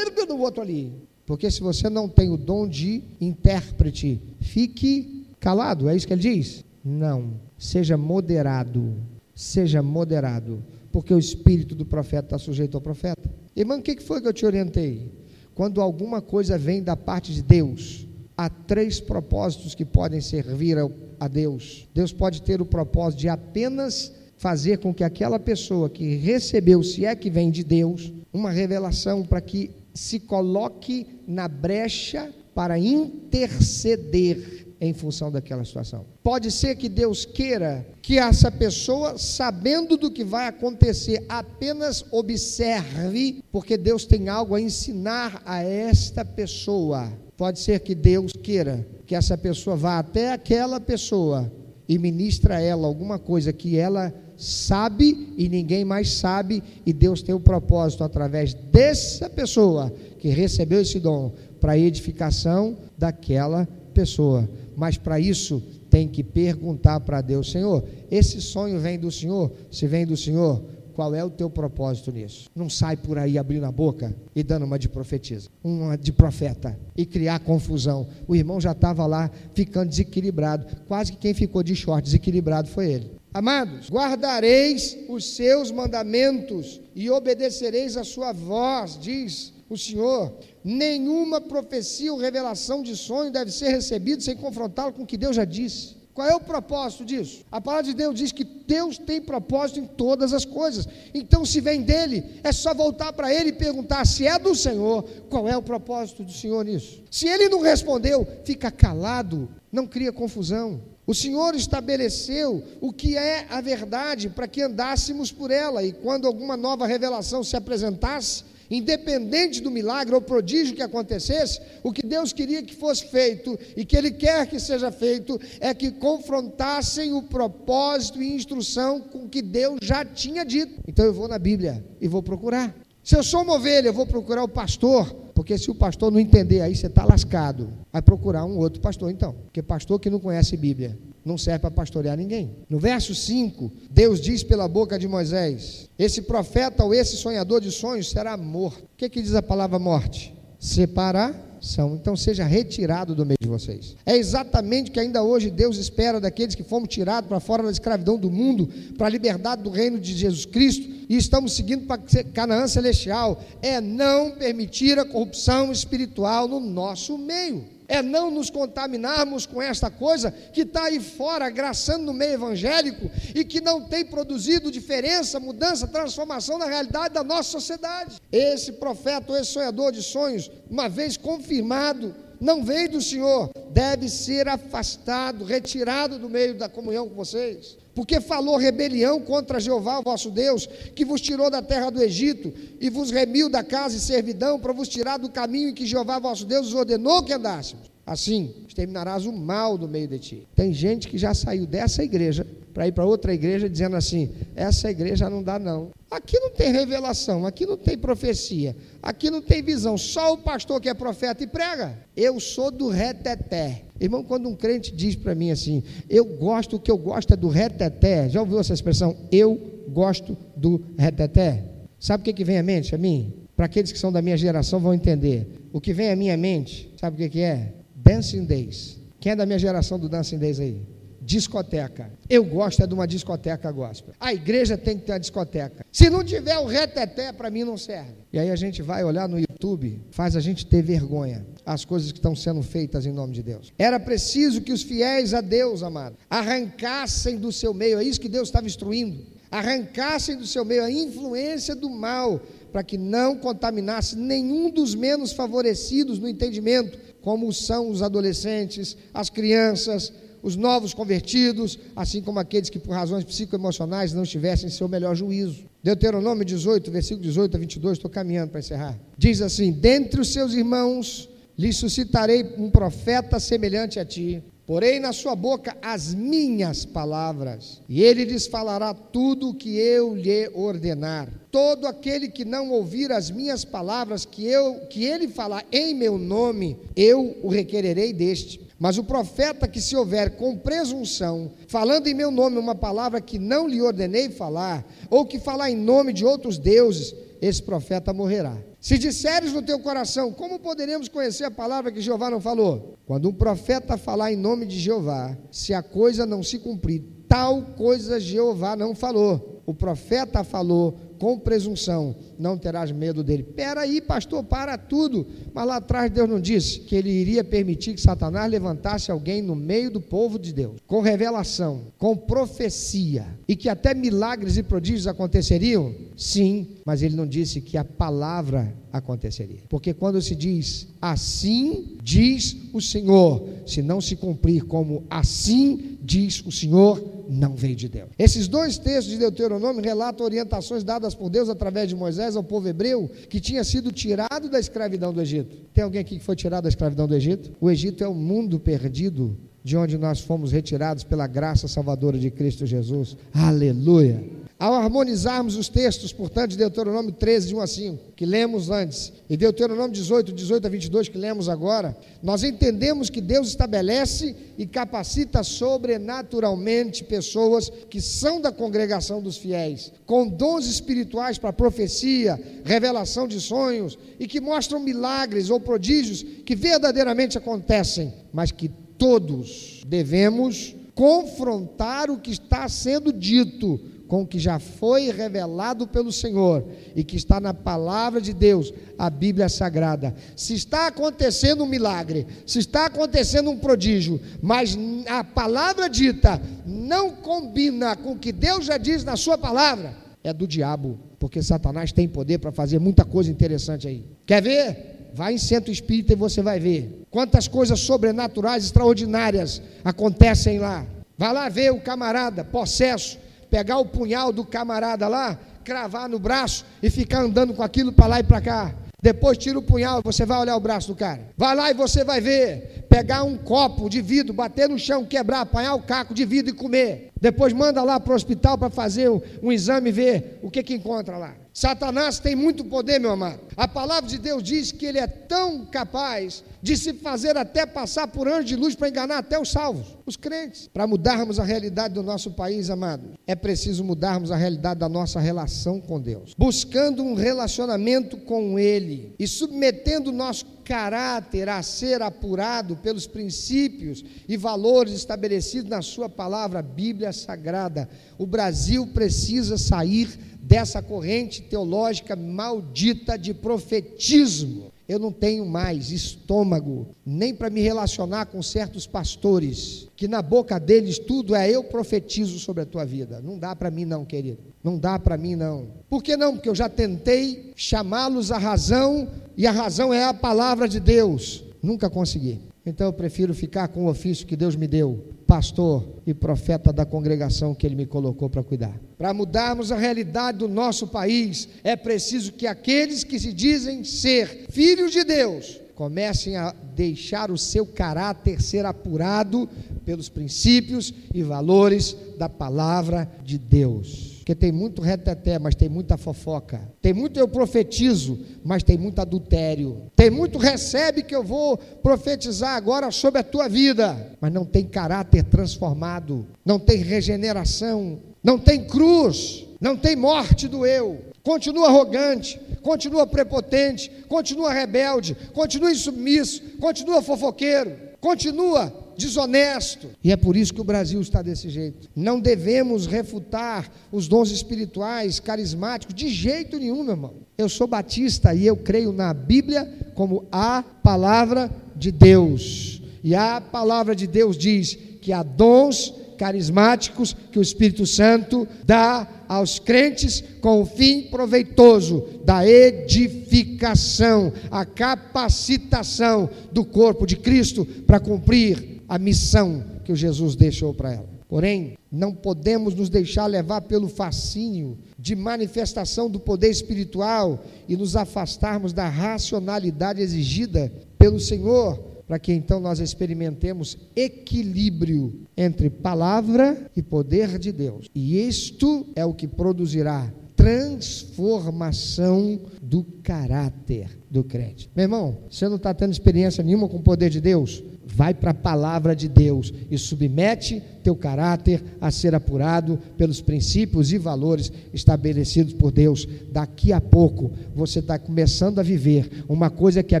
do 0.26 0.38
outro 0.38 0.62
ali. 0.62 0.92
Porque 1.26 1.50
se 1.50 1.60
você 1.60 1.88
não 1.88 2.08
tem 2.08 2.30
o 2.30 2.36
dom 2.36 2.66
de 2.66 3.04
intérprete, 3.20 4.20
fique 4.40 5.26
calado, 5.38 5.88
é 5.88 5.94
isso 5.94 6.06
que 6.06 6.14
ele 6.14 6.22
diz? 6.22 6.64
Não. 6.84 7.34
Seja 7.58 7.96
moderado. 7.96 8.96
Seja 9.34 9.82
moderado. 9.82 10.62
Porque 10.92 11.12
o 11.12 11.18
espírito 11.18 11.74
do 11.74 11.86
profeta 11.86 12.26
está 12.26 12.38
sujeito 12.38 12.76
ao 12.76 12.80
profeta. 12.80 13.28
Irmão, 13.56 13.78
o 13.78 13.82
que 13.82 13.98
foi 14.00 14.20
que 14.20 14.28
eu 14.28 14.32
te 14.32 14.46
orientei? 14.46 15.10
Quando 15.54 15.80
alguma 15.80 16.20
coisa 16.20 16.56
vem 16.56 16.82
da 16.82 16.96
parte 16.96 17.32
de 17.32 17.42
Deus, 17.42 18.06
há 18.36 18.48
três 18.48 19.00
propósitos 19.00 19.74
que 19.74 19.84
podem 19.84 20.20
servir 20.20 20.76
a 21.18 21.28
Deus. 21.28 21.88
Deus 21.94 22.12
pode 22.12 22.42
ter 22.42 22.60
o 22.60 22.66
propósito 22.66 23.20
de 23.20 23.28
apenas 23.28 24.12
fazer 24.36 24.78
com 24.78 24.92
que 24.92 25.04
aquela 25.04 25.38
pessoa 25.38 25.88
que 25.88 26.16
recebeu, 26.16 26.82
se 26.82 27.04
é 27.04 27.14
que 27.14 27.30
vem 27.30 27.50
de 27.50 27.62
Deus, 27.62 28.12
uma 28.32 28.50
revelação 28.50 29.22
para 29.22 29.40
que 29.40 29.70
se 29.94 30.18
coloque 30.18 31.06
na 31.26 31.46
brecha 31.46 32.32
para 32.54 32.78
interceder 32.78 34.66
em 34.82 34.92
função 34.92 35.30
daquela 35.30 35.64
situação. 35.64 36.04
Pode 36.24 36.50
ser 36.50 36.74
que 36.74 36.88
Deus 36.88 37.24
queira 37.24 37.86
que 38.02 38.18
essa 38.18 38.50
pessoa, 38.50 39.16
sabendo 39.16 39.96
do 39.96 40.10
que 40.10 40.24
vai 40.24 40.48
acontecer, 40.48 41.24
apenas 41.28 42.04
observe, 42.10 43.44
porque 43.52 43.76
Deus 43.76 44.04
tem 44.04 44.28
algo 44.28 44.56
a 44.56 44.60
ensinar 44.60 45.40
a 45.46 45.62
esta 45.62 46.24
pessoa. 46.24 47.12
Pode 47.36 47.60
ser 47.60 47.78
que 47.78 47.94
Deus 47.94 48.32
queira 48.32 48.84
que 49.06 49.14
essa 49.14 49.38
pessoa 49.38 49.76
vá 49.76 50.00
até 50.00 50.32
aquela 50.32 50.80
pessoa 50.80 51.50
e 51.88 51.96
ministre 51.96 52.52
a 52.52 52.60
ela 52.60 52.88
alguma 52.88 53.20
coisa 53.20 53.52
que 53.52 53.78
ela 53.78 54.12
sabe 54.36 55.32
e 55.38 55.48
ninguém 55.48 55.84
mais 55.84 56.10
sabe, 56.10 56.60
e 56.84 56.92
Deus 56.92 57.22
tem 57.22 57.32
o 57.32 57.38
propósito 57.38 58.02
através 58.02 58.52
dessa 58.52 59.30
pessoa 59.30 59.92
que 60.18 60.28
recebeu 60.28 60.80
esse 60.80 60.98
dom 60.98 61.32
para 61.60 61.72
a 61.72 61.78
edificação 61.78 62.76
daquela 62.98 63.68
pessoa. 63.92 64.48
Mas 64.76 64.96
para 64.96 65.20
isso 65.20 65.62
tem 65.90 66.08
que 66.08 66.22
perguntar 66.22 67.00
para 67.00 67.20
Deus: 67.20 67.50
Senhor, 67.50 67.84
esse 68.10 68.40
sonho 68.40 68.78
vem 68.80 68.98
do 68.98 69.10
Senhor? 69.10 69.52
Se 69.70 69.86
vem 69.86 70.06
do 70.06 70.16
Senhor, 70.16 70.62
qual 70.92 71.14
é 71.14 71.24
o 71.24 71.30
teu 71.30 71.48
propósito 71.48 72.12
nisso? 72.12 72.50
Não 72.54 72.68
sai 72.68 72.96
por 72.96 73.18
aí 73.18 73.38
abrindo 73.38 73.64
a 73.64 73.72
boca 73.72 74.14
e 74.34 74.42
dando 74.42 74.64
uma 74.64 74.78
de 74.78 74.88
profetisa, 74.88 75.48
uma 75.64 75.96
de 75.96 76.12
profeta 76.12 76.78
e 76.96 77.06
criar 77.06 77.40
confusão. 77.40 78.06
O 78.28 78.36
irmão 78.36 78.60
já 78.60 78.72
estava 78.72 79.06
lá 79.06 79.30
ficando 79.54 79.88
desequilibrado. 79.88 80.66
Quase 80.86 81.12
que 81.12 81.18
quem 81.18 81.34
ficou 81.34 81.62
de 81.62 81.74
short 81.74 82.04
desequilibrado 82.04 82.68
foi 82.68 82.92
ele. 82.92 83.10
Amados, 83.34 83.88
guardareis 83.88 84.98
os 85.08 85.34
seus 85.34 85.70
mandamentos 85.70 86.82
e 86.94 87.08
obedecereis 87.10 87.96
a 87.96 88.04
sua 88.04 88.30
voz, 88.32 88.98
diz 89.00 89.54
o 89.74 89.78
Senhor. 89.78 90.32
Nenhuma 90.62 91.40
profecia 91.40 92.12
ou 92.12 92.18
revelação 92.18 92.82
de 92.82 92.96
sonho 92.96 93.30
deve 93.30 93.50
ser 93.50 93.68
recebida 93.68 94.20
sem 94.20 94.36
confrontá-lo 94.36 94.92
com 94.92 95.02
o 95.02 95.06
que 95.06 95.16
Deus 95.16 95.36
já 95.36 95.44
disse. 95.44 96.02
Qual 96.14 96.28
é 96.28 96.34
o 96.34 96.40
propósito 96.40 97.06
disso? 97.06 97.42
A 97.50 97.58
palavra 97.58 97.84
de 97.84 97.94
Deus 97.94 98.14
diz 98.14 98.32
que 98.32 98.44
Deus 98.44 98.98
tem 98.98 99.20
propósito 99.20 99.80
em 99.80 99.86
todas 99.86 100.34
as 100.34 100.44
coisas. 100.44 100.86
Então, 101.14 101.42
se 101.44 101.58
vem 101.58 101.80
dele, 101.80 102.38
é 102.44 102.52
só 102.52 102.74
voltar 102.74 103.14
para 103.14 103.32
ele 103.32 103.48
e 103.48 103.54
perguntar 103.54 104.06
se 104.06 104.26
é 104.26 104.38
do 104.38 104.54
Senhor, 104.54 105.04
qual 105.30 105.48
é 105.48 105.56
o 105.56 105.62
propósito 105.62 106.22
do 106.22 106.32
Senhor 106.32 106.62
nisso. 106.66 107.02
Se 107.10 107.26
ele 107.26 107.48
não 107.48 107.62
respondeu, 107.62 108.28
fica 108.44 108.70
calado, 108.70 109.48
não 109.72 109.86
cria 109.86 110.12
confusão. 110.12 110.82
O 111.06 111.14
Senhor 111.14 111.54
estabeleceu 111.54 112.62
o 112.80 112.92
que 112.92 113.16
é 113.16 113.46
a 113.48 113.62
verdade 113.62 114.28
para 114.28 114.46
que 114.46 114.60
andássemos 114.60 115.32
por 115.32 115.50
ela, 115.50 115.82
e 115.82 115.92
quando 115.92 116.26
alguma 116.26 116.58
nova 116.58 116.86
revelação 116.86 117.42
se 117.42 117.56
apresentasse, 117.56 118.44
independente 118.72 119.60
do 119.60 119.70
milagre 119.70 120.14
ou 120.14 120.20
prodígio 120.20 120.74
que 120.74 120.82
acontecesse, 120.82 121.60
o 121.82 121.92
que 121.92 122.04
Deus 122.04 122.32
queria 122.32 122.62
que 122.62 122.74
fosse 122.74 123.06
feito 123.08 123.58
e 123.76 123.84
que 123.84 123.96
Ele 123.96 124.10
quer 124.10 124.46
que 124.46 124.58
seja 124.58 124.90
feito 124.90 125.38
é 125.60 125.74
que 125.74 125.90
confrontassem 125.90 127.12
o 127.12 127.22
propósito 127.22 128.22
e 128.22 128.34
instrução 128.34 129.00
com 129.00 129.28
que 129.28 129.42
Deus 129.42 129.78
já 129.82 130.04
tinha 130.04 130.44
dito. 130.44 130.80
Então 130.86 131.04
eu 131.04 131.12
vou 131.12 131.28
na 131.28 131.38
Bíblia 131.38 131.84
e 132.00 132.08
vou 132.08 132.22
procurar. 132.22 132.74
Se 133.02 133.16
eu 133.16 133.22
sou 133.22 133.42
uma 133.42 133.56
ovelha, 133.56 133.88
eu 133.88 133.92
vou 133.92 134.06
procurar 134.06 134.44
o 134.44 134.48
pastor, 134.48 135.12
porque 135.34 135.58
se 135.58 135.70
o 135.70 135.74
pastor 135.74 136.10
não 136.10 136.20
entender, 136.20 136.60
aí 136.60 136.74
você 136.74 136.86
está 136.86 137.04
lascado. 137.04 137.68
Vai 137.92 138.00
procurar 138.00 138.44
um 138.44 138.56
outro 138.56 138.80
pastor 138.80 139.10
então, 139.10 139.34
porque 139.44 139.62
pastor 139.62 139.98
que 139.98 140.08
não 140.08 140.20
conhece 140.20 140.56
Bíblia 140.56 140.98
não 141.24 141.38
serve 141.38 141.60
para 141.60 141.70
pastorear 141.70 142.16
ninguém. 142.16 142.50
No 142.68 142.78
verso 142.78 143.14
5, 143.14 143.70
Deus 143.90 144.20
diz 144.20 144.42
pela 144.42 144.66
boca 144.66 144.98
de 144.98 145.06
Moisés: 145.06 145.88
Esse 145.98 146.22
profeta 146.22 146.84
ou 146.84 146.94
esse 146.94 147.16
sonhador 147.16 147.60
de 147.60 147.70
sonhos 147.70 148.10
será 148.10 148.36
morto. 148.36 148.82
O 148.82 148.96
que, 148.96 149.08
que 149.08 149.22
diz 149.22 149.34
a 149.34 149.42
palavra 149.42 149.78
morte? 149.78 150.34
Separação. 150.58 151.94
Então 151.94 152.16
seja 152.16 152.44
retirado 152.44 153.14
do 153.14 153.24
meio 153.24 153.38
de 153.40 153.48
vocês. 153.48 153.96
É 154.04 154.16
exatamente 154.16 154.90
o 154.90 154.92
que 154.92 155.00
ainda 155.00 155.22
hoje 155.22 155.50
Deus 155.50 155.76
espera 155.76 156.20
daqueles 156.20 156.54
que 156.54 156.64
fomos 156.64 156.88
tirados 156.88 157.28
para 157.28 157.38
fora 157.38 157.62
da 157.62 157.70
escravidão 157.70 158.18
do 158.18 158.30
mundo, 158.30 158.68
para 158.98 159.06
a 159.06 159.10
liberdade 159.10 159.62
do 159.62 159.70
reino 159.70 159.98
de 159.98 160.16
Jesus 160.16 160.44
Cristo 160.44 160.88
e 161.08 161.16
estamos 161.16 161.52
seguindo 161.52 161.86
para 161.86 162.02
Canaã 162.32 162.66
celestial. 162.66 163.42
É 163.60 163.80
não 163.80 164.32
permitir 164.32 164.98
a 164.98 165.04
corrupção 165.04 165.70
espiritual 165.70 166.48
no 166.48 166.58
nosso 166.58 167.16
meio 167.16 167.71
é 167.88 168.02
não 168.02 168.30
nos 168.30 168.50
contaminarmos 168.50 169.46
com 169.46 169.60
esta 169.60 169.90
coisa 169.90 170.30
que 170.30 170.62
está 170.62 170.84
aí 170.84 171.00
fora, 171.00 171.50
graçando 171.50 172.04
no 172.04 172.12
meio 172.12 172.34
evangélico 172.34 173.10
e 173.34 173.44
que 173.44 173.60
não 173.60 173.82
tem 173.82 174.04
produzido 174.04 174.70
diferença, 174.70 175.40
mudança, 175.40 175.86
transformação 175.86 176.58
na 176.58 176.66
realidade 176.66 177.14
da 177.14 177.22
nossa 177.22 177.50
sociedade. 177.50 178.16
Esse 178.30 178.72
profeta, 178.72 179.38
esse 179.38 179.52
sonhador 179.52 179.92
de 179.92 180.02
sonhos, 180.02 180.50
uma 180.70 180.88
vez 180.88 181.16
confirmado, 181.16 182.14
não 182.40 182.64
veio 182.64 182.90
do 182.90 183.00
Senhor, 183.00 183.50
deve 183.70 184.08
ser 184.08 184.48
afastado, 184.48 185.44
retirado 185.44 186.18
do 186.18 186.28
meio 186.28 186.54
da 186.54 186.68
comunhão 186.68 187.08
com 187.08 187.14
vocês. 187.14 187.76
Porque 187.94 188.20
falou 188.20 188.56
rebelião 188.56 189.20
contra 189.20 189.60
Jeová, 189.60 190.00
vosso 190.00 190.30
Deus, 190.30 190.66
que 190.94 191.04
vos 191.04 191.20
tirou 191.20 191.50
da 191.50 191.60
terra 191.60 191.90
do 191.90 192.02
Egito 192.02 192.52
e 192.80 192.88
vos 192.88 193.10
remiu 193.10 193.48
da 193.48 193.62
casa 193.62 193.96
e 193.96 194.00
servidão 194.00 194.58
para 194.58 194.72
vos 194.72 194.88
tirar 194.88 195.18
do 195.18 195.30
caminho 195.30 195.70
em 195.70 195.74
que 195.74 195.86
Jeová, 195.86 196.18
vosso 196.18 196.44
Deus, 196.44 196.66
vos 196.66 196.74
ordenou 196.74 197.22
que 197.22 197.32
andássemos. 197.32 197.90
Assim, 198.04 198.54
exterminarás 198.66 199.26
o 199.26 199.32
mal 199.32 199.78
do 199.78 199.88
meio 199.88 200.08
de 200.08 200.18
ti. 200.18 200.48
Tem 200.56 200.72
gente 200.72 201.08
que 201.08 201.16
já 201.16 201.34
saiu 201.34 201.66
dessa 201.66 202.02
igreja 202.02 202.46
para 202.72 202.88
ir 202.88 202.92
para 202.92 203.04
outra 203.04 203.32
igreja 203.32 203.68
dizendo 203.68 203.96
assim: 203.96 204.30
essa 204.54 204.90
igreja 204.90 205.28
não 205.28 205.42
dá, 205.42 205.58
não. 205.58 205.90
Aqui 206.10 206.38
não 206.38 206.50
tem 206.50 206.72
revelação, 206.72 207.46
aqui 207.46 207.64
não 207.64 207.76
tem 207.76 207.96
profecia, 207.96 208.76
aqui 209.02 209.30
não 209.30 209.40
tem 209.40 209.62
visão, 209.62 209.96
só 209.96 210.34
o 210.34 210.38
pastor 210.38 210.80
que 210.80 210.88
é 210.88 210.94
profeta 210.94 211.42
e 211.42 211.46
prega. 211.46 211.98
Eu 212.16 212.38
sou 212.38 212.70
do 212.70 212.88
reteté. 212.88 213.84
Irmão, 214.00 214.22
quando 214.22 214.48
um 214.48 214.54
crente 214.54 214.94
diz 214.94 215.14
para 215.14 215.34
mim 215.34 215.50
assim, 215.50 215.82
eu 216.10 216.24
gosto, 216.24 216.76
o 216.76 216.80
que 216.80 216.90
eu 216.90 216.98
gosto 216.98 217.32
é 217.32 217.36
do 217.36 217.48
reteté, 217.48 218.28
já 218.28 218.40
ouviu 218.40 218.58
essa 218.58 218.74
expressão? 218.74 219.16
Eu 219.30 219.84
gosto 219.88 220.36
do 220.56 220.82
reteté. 220.98 221.64
Sabe 221.98 222.22
o 222.22 222.24
que, 222.24 222.32
que 222.32 222.44
vem 222.44 222.58
à 222.58 222.62
mente 222.62 222.94
a 222.94 222.98
mim? 222.98 223.32
Para 223.56 223.66
aqueles 223.66 223.92
que 223.92 223.98
são 223.98 224.10
da 224.10 224.20
minha 224.20 224.36
geração 224.36 224.80
vão 224.80 224.92
entender. 224.92 225.68
O 225.72 225.80
que 225.80 225.92
vem 225.92 226.10
à 226.10 226.16
minha 226.16 226.36
mente, 226.36 226.92
sabe 227.00 227.14
o 227.14 227.18
que, 227.18 227.28
que 227.28 227.40
é? 227.40 227.72
Dancing 227.94 228.44
Days. 228.44 228.98
Quem 229.20 229.32
é 229.32 229.36
da 229.36 229.46
minha 229.46 229.58
geração 229.58 229.98
do 229.98 230.08
Dancing 230.08 230.38
Days 230.38 230.58
aí? 230.58 230.82
Discoteca. 231.24 232.10
Eu 232.28 232.44
gosto 232.44 232.82
é 232.82 232.86
de 232.86 232.94
uma 232.94 233.06
discoteca 233.06 233.70
gospel. 233.70 234.14
A 234.18 234.34
igreja 234.34 234.76
tem 234.76 234.98
que 234.98 235.06
ter 235.06 235.12
uma 235.12 235.20
discoteca. 235.20 235.84
Se 235.92 236.10
não 236.10 236.24
tiver 236.24 236.58
o 236.58 236.66
reteté, 236.66 237.32
para 237.32 237.50
mim 237.50 237.64
não 237.64 237.78
serve. 237.78 238.14
E 238.32 238.38
aí 238.38 238.50
a 238.50 238.56
gente 238.56 238.82
vai 238.82 239.04
olhar 239.04 239.28
no 239.28 239.38
YouTube, 239.38 240.00
faz 240.10 240.34
a 240.36 240.40
gente 240.40 240.66
ter 240.66 240.82
vergonha 240.82 241.46
as 241.64 241.84
coisas 241.84 242.10
que 242.10 242.18
estão 242.18 242.34
sendo 242.34 242.62
feitas 242.62 243.06
em 243.06 243.12
nome 243.12 243.32
de 243.32 243.42
Deus. 243.42 243.72
Era 243.78 244.00
preciso 244.00 244.60
que 244.60 244.72
os 244.72 244.82
fiéis 244.82 245.32
a 245.32 245.40
Deus, 245.40 245.82
amado, 245.82 246.16
arrancassem 246.28 247.38
do 247.38 247.52
seu 247.52 247.72
meio, 247.72 247.98
é 247.98 248.04
isso 248.04 248.20
que 248.20 248.28
Deus 248.28 248.48
estava 248.48 248.66
instruindo, 248.66 249.24
arrancassem 249.50 250.36
do 250.36 250.46
seu 250.46 250.64
meio 250.64 250.82
a 250.82 250.90
influência 250.90 251.76
do 251.76 251.88
mal, 251.88 252.40
para 252.72 252.82
que 252.82 252.98
não 252.98 253.36
contaminasse 253.36 254.16
nenhum 254.16 254.70
dos 254.70 254.94
menos 254.94 255.32
favorecidos 255.32 256.18
no 256.18 256.28
entendimento, 256.28 256.98
como 257.20 257.52
são 257.52 257.90
os 257.90 258.02
adolescentes, 258.02 258.96
as 259.14 259.30
crianças, 259.30 260.12
os 260.42 260.56
novos 260.56 260.92
convertidos, 260.92 261.78
assim 261.94 262.20
como 262.20 262.38
aqueles 262.38 262.68
que 262.68 262.78
por 262.78 262.92
razões 262.92 263.24
psicoemocionais 263.24 264.12
não 264.12 264.24
estivessem 264.24 264.66
em 264.66 264.72
seu 264.72 264.88
melhor 264.88 265.14
juízo. 265.14 265.64
Deuteronômio 265.82 266.44
18, 266.44 266.90
versículo 266.90 267.22
18 267.22 267.56
a 267.56 267.60
22, 267.60 267.98
estou 267.98 268.10
caminhando 268.10 268.50
para 268.50 268.60
encerrar. 268.60 268.98
Diz 269.16 269.40
assim: 269.40 269.72
Dentre 269.72 270.20
os 270.20 270.32
seus 270.32 270.52
irmãos 270.52 271.28
lhe 271.56 271.72
suscitarei 271.72 272.54
um 272.58 272.70
profeta 272.70 273.38
semelhante 273.38 274.00
a 274.00 274.04
ti, 274.04 274.42
porei 274.66 274.98
na 274.98 275.12
sua 275.12 275.36
boca 275.36 275.76
as 275.82 276.14
minhas 276.14 276.84
palavras, 276.84 277.80
e 277.88 278.02
ele 278.02 278.24
lhes 278.24 278.46
falará 278.46 278.94
tudo 278.94 279.50
o 279.50 279.54
que 279.54 279.76
eu 279.76 280.14
lhe 280.14 280.48
ordenar. 280.54 281.28
Todo 281.50 281.86
aquele 281.86 282.28
que 282.28 282.44
não 282.44 282.70
ouvir 282.70 283.12
as 283.12 283.30
minhas 283.30 283.64
palavras 283.64 284.24
que 284.24 284.46
eu 284.46 284.86
que 284.88 285.04
ele 285.04 285.28
falar 285.28 285.64
em 285.70 285.94
meu 285.94 286.16
nome, 286.16 286.78
eu 286.96 287.36
o 287.42 287.48
requererei 287.48 288.12
deste. 288.12 288.71
Mas 288.82 288.98
o 288.98 289.04
profeta 289.04 289.68
que 289.68 289.80
se 289.80 289.94
houver 289.94 290.34
com 290.34 290.56
presunção, 290.56 291.52
falando 291.68 292.08
em 292.08 292.14
meu 292.14 292.32
nome 292.32 292.58
uma 292.58 292.74
palavra 292.74 293.20
que 293.20 293.38
não 293.38 293.68
lhe 293.68 293.80
ordenei 293.80 294.28
falar, 294.28 294.84
ou 295.08 295.24
que 295.24 295.38
falar 295.38 295.70
em 295.70 295.76
nome 295.76 296.12
de 296.12 296.24
outros 296.24 296.58
deuses, 296.58 297.14
esse 297.40 297.62
profeta 297.62 298.12
morrerá. 298.12 298.58
Se 298.80 298.98
disseres 298.98 299.52
no 299.52 299.62
teu 299.62 299.78
coração, 299.78 300.32
como 300.32 300.58
poderemos 300.58 301.06
conhecer 301.06 301.44
a 301.44 301.50
palavra 301.50 301.92
que 301.92 302.00
Jeová 302.00 302.28
não 302.28 302.40
falou? 302.40 302.98
Quando 303.06 303.28
um 303.28 303.32
profeta 303.32 303.96
falar 303.96 304.32
em 304.32 304.36
nome 304.36 304.66
de 304.66 304.76
Jeová, 304.80 305.38
se 305.52 305.72
a 305.72 305.80
coisa 305.80 306.26
não 306.26 306.42
se 306.42 306.58
cumprir, 306.58 307.04
tal 307.28 307.62
coisa 307.76 308.18
Jeová 308.18 308.74
não 308.74 308.96
falou. 308.96 309.62
O 309.64 309.72
profeta 309.72 310.42
falou, 310.42 310.98
com 311.22 311.38
presunção, 311.38 312.16
não 312.36 312.58
terás 312.58 312.90
medo 312.90 313.22
dele. 313.22 313.46
Espera 313.48 313.82
aí, 313.82 314.00
pastor, 314.00 314.42
para 314.42 314.76
tudo. 314.76 315.24
Mas 315.54 315.64
lá 315.64 315.76
atrás 315.76 316.10
Deus 316.10 316.28
não 316.28 316.40
disse 316.40 316.80
que 316.80 316.96
ele 316.96 317.10
iria 317.10 317.44
permitir 317.44 317.94
que 317.94 318.00
Satanás 318.00 318.50
levantasse 318.50 319.08
alguém 319.08 319.40
no 319.40 319.54
meio 319.54 319.88
do 319.88 320.00
povo 320.00 320.36
de 320.36 320.52
Deus, 320.52 320.80
com 320.84 321.00
revelação, 321.00 321.92
com 321.96 322.16
profecia, 322.16 323.24
e 323.46 323.54
que 323.54 323.68
até 323.68 323.94
milagres 323.94 324.56
e 324.56 324.64
prodígios 324.64 325.06
aconteceriam? 325.06 325.94
Sim, 326.16 326.66
mas 326.84 327.04
ele 327.04 327.14
não 327.14 327.24
disse 327.24 327.60
que 327.60 327.78
a 327.78 327.84
palavra 327.84 328.74
aconteceria. 328.92 329.60
Porque 329.68 329.94
quando 329.94 330.20
se 330.20 330.34
diz 330.34 330.88
assim 331.00 331.96
diz 332.02 332.56
o 332.72 332.80
Senhor, 332.80 333.48
se 333.66 333.82
não 333.82 334.00
se 334.00 334.16
cumprir 334.16 334.64
como 334.64 335.04
assim 335.08 335.98
diz 336.02 336.44
o 336.44 336.50
Senhor, 336.50 337.24
não 337.28 337.54
veio 337.54 337.76
de 337.76 337.88
Deus. 337.88 338.10
Esses 338.18 338.48
dois 338.48 338.78
textos 338.78 339.12
de 339.12 339.18
Deuteronômio 339.18 339.82
relatam 339.82 340.26
orientações 340.26 340.82
dadas 340.82 341.14
por 341.14 341.30
Deus 341.30 341.48
através 341.48 341.88
de 341.88 341.94
Moisés 341.94 342.36
ao 342.36 342.42
povo 342.42 342.68
hebreu 342.68 343.10
que 343.28 343.40
tinha 343.40 343.64
sido 343.64 343.92
tirado 343.92 344.48
da 344.50 344.58
escravidão 344.58 345.12
do 345.12 345.20
Egito. 345.20 345.56
Tem 345.72 345.84
alguém 345.84 346.00
aqui 346.00 346.18
que 346.18 346.24
foi 346.24 346.36
tirado 346.36 346.64
da 346.64 346.68
escravidão 346.68 347.06
do 347.06 347.14
Egito? 347.14 347.52
O 347.60 347.70
Egito 347.70 348.02
é 348.02 348.08
o 348.08 348.14
mundo 348.14 348.58
perdido 348.58 349.36
de 349.64 349.76
onde 349.76 349.96
nós 349.96 350.20
fomos 350.20 350.50
retirados 350.50 351.04
pela 351.04 351.26
graça 351.26 351.68
salvadora 351.68 352.18
de 352.18 352.30
Cristo 352.30 352.66
Jesus. 352.66 353.16
Aleluia. 353.32 354.41
Ao 354.62 354.74
harmonizarmos 354.74 355.56
os 355.56 355.68
textos, 355.68 356.12
portanto, 356.12 356.52
de 356.52 356.56
Deuteronômio 356.56 357.10
13, 357.10 357.48
de 357.48 357.54
1 357.56 357.60
a 357.60 357.66
5, 357.66 358.12
que 358.14 358.24
lemos 358.24 358.70
antes, 358.70 359.12
e 359.28 359.36
Deuteronômio 359.36 359.90
18, 359.90 360.30
18 360.30 360.64
a 360.64 360.70
22, 360.70 361.08
que 361.08 361.18
lemos 361.18 361.48
agora, 361.48 361.96
nós 362.22 362.44
entendemos 362.44 363.10
que 363.10 363.20
Deus 363.20 363.48
estabelece 363.48 364.36
e 364.56 364.64
capacita 364.64 365.42
sobrenaturalmente 365.42 367.02
pessoas 367.02 367.72
que 367.90 368.00
são 368.00 368.40
da 368.40 368.52
congregação 368.52 369.20
dos 369.20 369.36
fiéis, 369.36 369.92
com 370.06 370.28
dons 370.28 370.66
espirituais 370.66 371.38
para 371.38 371.52
profecia, 371.52 372.40
revelação 372.64 373.26
de 373.26 373.40
sonhos 373.40 373.98
e 374.20 374.28
que 374.28 374.40
mostram 374.40 374.78
milagres 374.78 375.50
ou 375.50 375.58
prodígios 375.58 376.24
que 376.46 376.54
verdadeiramente 376.54 377.36
acontecem, 377.36 378.14
mas 378.32 378.52
que 378.52 378.68
todos 378.96 379.82
devemos 379.88 380.76
confrontar 380.94 382.10
o 382.10 382.20
que 382.20 382.30
está 382.30 382.68
sendo 382.68 383.12
dito 383.12 383.80
com 384.12 384.20
o 384.20 384.26
que 384.26 384.38
já 384.38 384.58
foi 384.58 385.10
revelado 385.10 385.86
pelo 385.86 386.12
Senhor 386.12 386.68
e 386.94 387.02
que 387.02 387.16
está 387.16 387.40
na 387.40 387.54
palavra 387.54 388.20
de 388.20 388.34
Deus, 388.34 388.70
a 388.98 389.08
Bíblia 389.08 389.48
Sagrada. 389.48 390.14
Se 390.36 390.52
está 390.52 390.88
acontecendo 390.88 391.64
um 391.64 391.66
milagre, 391.66 392.26
se 392.44 392.58
está 392.58 392.84
acontecendo 392.84 393.48
um 393.48 393.56
prodígio, 393.56 394.20
mas 394.42 394.76
a 395.08 395.24
palavra 395.24 395.88
dita 395.88 396.38
não 396.66 397.12
combina 397.12 397.96
com 397.96 398.12
o 398.12 398.18
que 398.18 398.32
Deus 398.32 398.66
já 398.66 398.76
diz 398.76 399.02
na 399.02 399.16
Sua 399.16 399.38
palavra, 399.38 399.96
é 400.22 400.30
do 400.30 400.46
diabo, 400.46 401.00
porque 401.18 401.42
Satanás 401.42 401.90
tem 401.90 402.06
poder 402.06 402.36
para 402.36 402.52
fazer 402.52 402.78
muita 402.78 403.06
coisa 403.06 403.30
interessante 403.30 403.88
aí. 403.88 404.04
Quer 404.26 404.42
ver? 404.42 405.10
Vai 405.14 405.32
em 405.32 405.38
centro 405.38 405.72
espírita 405.72 406.12
e 406.12 406.16
você 406.16 406.42
vai 406.42 406.60
ver 406.60 407.06
quantas 407.10 407.48
coisas 407.48 407.80
sobrenaturais, 407.80 408.62
extraordinárias 408.62 409.62
acontecem 409.82 410.58
lá. 410.58 410.86
Vai 411.16 411.32
lá 411.32 411.48
ver 411.48 411.72
o 411.72 411.80
camarada 411.80 412.44
possesso, 412.44 413.21
pegar 413.52 413.76
o 413.76 413.84
punhal 413.84 414.32
do 414.32 414.46
camarada 414.46 415.06
lá, 415.06 415.38
cravar 415.62 416.08
no 416.08 416.18
braço 416.18 416.64
e 416.82 416.88
ficar 416.88 417.20
andando 417.20 417.52
com 417.52 417.62
aquilo 417.62 417.92
para 417.92 418.06
lá 418.06 418.20
e 418.20 418.22
para 418.22 418.40
cá. 418.40 418.74
Depois 419.02 419.36
tira 419.36 419.58
o 419.58 419.62
punhal, 419.62 420.00
você 420.02 420.24
vai 420.24 420.38
olhar 420.38 420.56
o 420.56 420.60
braço 420.60 420.88
do 420.88 420.96
cara. 420.96 421.20
Vai 421.36 421.54
lá 421.54 421.70
e 421.70 421.74
você 421.74 422.02
vai 422.02 422.18
ver. 422.18 422.86
Pegar 422.88 423.24
um 423.24 423.36
copo 423.36 423.90
de 423.90 424.00
vidro, 424.00 424.32
bater 424.32 424.70
no 424.70 424.78
chão, 424.78 425.04
quebrar, 425.04 425.40
apanhar 425.40 425.74
o 425.74 425.82
caco 425.82 426.14
de 426.14 426.24
vidro 426.24 426.50
e 426.50 426.56
comer. 426.56 427.10
Depois 427.20 427.52
manda 427.52 427.82
lá 427.82 428.00
para 428.00 428.14
o 428.14 428.16
hospital 428.16 428.56
para 428.56 428.70
fazer 428.70 429.10
um, 429.10 429.20
um, 429.42 429.52
exame 429.52 429.90
e 429.90 429.92
ver 429.92 430.38
o 430.42 430.50
que, 430.50 430.62
que 430.62 430.74
encontra 430.74 431.18
lá. 431.18 431.34
Satanás 431.52 432.18
tem 432.18 432.34
muito 432.34 432.64
poder, 432.64 432.98
meu 432.98 433.10
amado. 433.10 433.40
A 433.56 433.68
palavra 433.68 434.08
de 434.08 434.18
Deus 434.18 434.42
diz 434.42 434.72
que 434.72 434.86
ele 434.86 434.98
é 434.98 435.06
tão 435.06 435.66
capaz 435.66 436.42
de 436.62 436.76
se 436.76 436.94
fazer 436.94 437.36
até 437.36 437.66
passar 437.66 438.06
por 438.06 438.26
anjo 438.26 438.44
de 438.44 438.56
luz 438.56 438.74
para 438.74 438.88
enganar 438.88 439.18
até 439.18 439.38
os 439.38 439.50
salvos, 439.50 439.98
os 440.06 440.16
crentes. 440.16 440.68
Para 440.72 440.86
mudarmos 440.86 441.38
a 441.38 441.44
realidade 441.44 441.94
do 441.94 442.02
nosso 442.02 442.30
país, 442.30 442.70
amado, 442.70 443.18
é 443.26 443.34
preciso 443.34 443.84
mudarmos 443.84 444.30
a 444.30 444.36
realidade 444.36 444.80
da 444.80 444.88
nossa 444.88 445.20
relação 445.20 445.80
com 445.80 446.00
Deus, 446.00 446.34
buscando 446.38 447.02
um 447.02 447.14
relacionamento 447.14 448.16
com 448.16 448.58
Ele 448.58 449.14
e 449.18 449.26
submetendo 449.26 450.10
o 450.10 450.14
nosso 450.14 450.46
caráter 450.64 451.48
a 451.48 451.62
ser 451.62 452.00
apurado 452.00 452.76
pelos 452.76 453.06
princípios 453.06 454.04
e 454.28 454.36
valores 454.36 454.94
estabelecidos 454.94 455.68
na 455.68 455.82
Sua 455.82 456.08
palavra, 456.08 456.62
Bíblia 456.62 457.12
Sagrada. 457.12 457.88
O 458.16 458.26
Brasil 458.26 458.86
precisa 458.86 459.58
sair 459.58 460.31
dessa 460.52 460.82
corrente 460.82 461.40
teológica 461.40 462.14
maldita 462.14 463.16
de 463.16 463.32
profetismo. 463.32 464.70
Eu 464.86 464.98
não 464.98 465.10
tenho 465.10 465.46
mais 465.46 465.90
estômago 465.90 466.88
nem 467.06 467.34
para 467.34 467.48
me 467.48 467.62
relacionar 467.62 468.26
com 468.26 468.42
certos 468.42 468.86
pastores, 468.86 469.88
que 469.96 470.06
na 470.06 470.20
boca 470.20 470.60
deles 470.60 470.98
tudo 470.98 471.34
é 471.34 471.50
eu 471.50 471.64
profetizo 471.64 472.38
sobre 472.38 472.64
a 472.64 472.66
tua 472.66 472.84
vida. 472.84 473.18
Não 473.24 473.38
dá 473.38 473.56
para 473.56 473.70
mim, 473.70 473.86
não, 473.86 474.04
querido. 474.04 474.40
Não 474.62 474.78
dá 474.78 474.98
para 474.98 475.16
mim, 475.16 475.34
não. 475.36 475.68
Por 475.88 476.02
que 476.02 476.18
não? 476.18 476.34
Porque 476.34 476.50
eu 476.50 476.54
já 476.54 476.68
tentei 476.68 477.52
chamá-los 477.56 478.30
à 478.30 478.36
razão, 478.36 479.08
e 479.34 479.46
a 479.46 479.50
razão 479.50 479.94
é 479.94 480.04
a 480.04 480.12
palavra 480.12 480.68
de 480.68 480.78
Deus. 480.78 481.42
Nunca 481.62 481.88
consegui. 481.88 482.40
Então 482.66 482.88
eu 482.88 482.92
prefiro 482.92 483.32
ficar 483.32 483.68
com 483.68 483.86
o 483.86 483.88
ofício 483.88 484.26
que 484.26 484.36
Deus 484.36 484.54
me 484.54 484.68
deu 484.68 485.02
pastor 485.32 485.82
e 486.06 486.12
profeta 486.12 486.70
da 486.70 486.84
congregação 486.84 487.54
que 487.54 487.66
ele 487.66 487.74
me 487.74 487.86
colocou 487.86 488.28
para 488.28 488.42
cuidar. 488.42 488.78
Para 488.98 489.14
mudarmos 489.14 489.72
a 489.72 489.78
realidade 489.78 490.36
do 490.36 490.46
nosso 490.46 490.88
país, 490.88 491.48
é 491.64 491.74
preciso 491.74 492.34
que 492.34 492.46
aqueles 492.46 493.02
que 493.02 493.18
se 493.18 493.32
dizem 493.32 493.82
ser 493.82 494.44
filhos 494.50 494.92
de 494.92 495.02
Deus 495.04 495.58
comecem 495.74 496.36
a 496.36 496.54
deixar 496.74 497.30
o 497.30 497.38
seu 497.38 497.64
caráter 497.64 498.42
ser 498.42 498.66
apurado 498.66 499.48
pelos 499.86 500.10
princípios 500.10 500.92
e 501.14 501.22
valores 501.22 501.96
da 502.18 502.28
palavra 502.28 503.10
de 503.24 503.38
Deus. 503.38 504.11
Porque 504.22 504.36
tem 504.36 504.52
muito 504.52 504.80
reteté, 504.80 505.36
mas 505.36 505.56
tem 505.56 505.68
muita 505.68 505.96
fofoca. 505.96 506.60
Tem 506.80 506.92
muito 506.92 507.18
eu 507.18 507.26
profetizo, 507.26 508.20
mas 508.44 508.62
tem 508.62 508.78
muito 508.78 509.00
adultério. 509.00 509.90
Tem 509.96 510.10
muito 510.10 510.38
recebe 510.38 511.02
que 511.02 511.14
eu 511.14 511.24
vou 511.24 511.58
profetizar 511.58 512.54
agora 512.54 512.92
sobre 512.92 513.18
a 513.18 513.24
tua 513.24 513.48
vida, 513.48 514.16
mas 514.20 514.32
não 514.32 514.44
tem 514.44 514.64
caráter 514.64 515.24
transformado, 515.24 516.24
não 516.44 516.60
tem 516.60 516.76
regeneração, 516.76 517.98
não 518.22 518.38
tem 518.38 518.64
cruz, 518.64 519.44
não 519.60 519.76
tem 519.76 519.96
morte 519.96 520.46
do 520.46 520.64
eu. 520.64 521.00
Continua 521.24 521.66
arrogante, 521.66 522.40
continua 522.62 523.04
prepotente, 523.08 523.90
continua 524.08 524.52
rebelde, 524.52 525.16
continua 525.34 525.72
insubmisso, 525.72 526.40
continua 526.60 527.02
fofoqueiro, 527.02 527.76
continua 528.00 528.81
desonesto. 528.96 529.88
E 530.02 530.12
é 530.12 530.16
por 530.16 530.36
isso 530.36 530.54
que 530.54 530.60
o 530.60 530.64
Brasil 530.64 531.00
está 531.00 531.22
desse 531.22 531.48
jeito. 531.48 531.88
Não 531.94 532.20
devemos 532.20 532.86
refutar 532.86 533.70
os 533.90 534.08
dons 534.08 534.30
espirituais, 534.30 535.20
carismáticos, 535.20 535.94
de 535.94 536.08
jeito 536.08 536.58
nenhum, 536.58 536.82
meu 536.82 536.94
irmão. 536.94 537.14
Eu 537.36 537.48
sou 537.48 537.66
batista 537.66 538.34
e 538.34 538.46
eu 538.46 538.56
creio 538.56 538.92
na 538.92 539.12
Bíblia 539.12 539.92
como 539.94 540.26
a 540.30 540.62
palavra 540.82 541.50
de 541.74 541.90
Deus. 541.90 542.82
E 543.02 543.14
a 543.14 543.40
palavra 543.40 543.96
de 543.96 544.06
Deus 544.06 544.36
diz 544.36 544.78
que 545.00 545.12
há 545.12 545.22
dons 545.22 545.92
carismáticos 546.16 547.16
que 547.32 547.38
o 547.38 547.42
Espírito 547.42 547.84
Santo 547.84 548.46
dá 548.64 549.08
aos 549.26 549.58
crentes 549.58 550.22
com 550.40 550.60
o 550.60 550.66
fim 550.66 551.02
proveitoso 551.02 552.04
da 552.24 552.46
edificação, 552.46 554.32
a 554.48 554.64
capacitação 554.64 556.30
do 556.52 556.64
corpo 556.64 557.06
de 557.06 557.16
Cristo 557.16 557.64
para 557.64 557.98
cumprir 557.98 558.71
a 558.88 558.98
missão 558.98 559.64
que 559.84 559.94
Jesus 559.94 560.36
deixou 560.36 560.74
para 560.74 560.92
ela. 560.92 561.08
Porém, 561.28 561.78
não 561.90 562.12
podemos 562.12 562.74
nos 562.74 562.90
deixar 562.90 563.26
levar 563.26 563.62
pelo 563.62 563.88
fascínio 563.88 564.76
de 564.98 565.16
manifestação 565.16 566.10
do 566.10 566.20
poder 566.20 566.50
espiritual 566.50 567.42
e 567.66 567.74
nos 567.74 567.96
afastarmos 567.96 568.74
da 568.74 568.86
racionalidade 568.86 570.02
exigida 570.02 570.70
pelo 570.98 571.18
Senhor, 571.18 571.78
para 572.06 572.18
que 572.18 572.34
então 572.34 572.60
nós 572.60 572.80
experimentemos 572.80 573.78
equilíbrio 573.96 575.22
entre 575.34 575.70
palavra 575.70 576.70
e 576.76 576.82
poder 576.82 577.38
de 577.38 577.50
Deus. 577.50 577.88
E 577.94 578.20
isto 578.20 578.86
é 578.94 579.04
o 579.04 579.14
que 579.14 579.26
produzirá 579.26 580.12
transformação 580.36 582.40
do 582.60 582.84
caráter 583.02 583.98
do 584.10 584.24
crente. 584.24 584.68
Meu 584.74 584.82
irmão, 584.82 585.18
você 585.30 585.48
não 585.48 585.56
está 585.56 585.72
tendo 585.72 585.92
experiência 585.92 586.42
nenhuma 586.42 586.68
com 586.68 586.78
o 586.78 586.82
poder 586.82 587.10
de 587.10 587.20
Deus? 587.20 587.62
Vai 587.86 588.14
para 588.14 588.30
a 588.30 588.34
palavra 588.34 588.94
de 588.94 589.08
Deus 589.08 589.52
e 589.70 589.76
submete 589.76 590.62
teu 590.82 590.96
caráter 590.96 591.62
a 591.80 591.90
ser 591.90 592.14
apurado 592.14 592.78
pelos 592.96 593.20
princípios 593.20 593.92
e 593.92 593.98
valores 593.98 594.52
estabelecidos 594.72 595.52
por 595.52 595.70
Deus. 595.72 596.08
Daqui 596.30 596.72
a 596.72 596.80
pouco 596.80 597.32
você 597.54 597.78
está 597.80 597.98
começando 597.98 598.58
a 598.58 598.62
viver 598.62 599.24
uma 599.28 599.50
coisa 599.50 599.82
que 599.82 599.94
a 599.94 600.00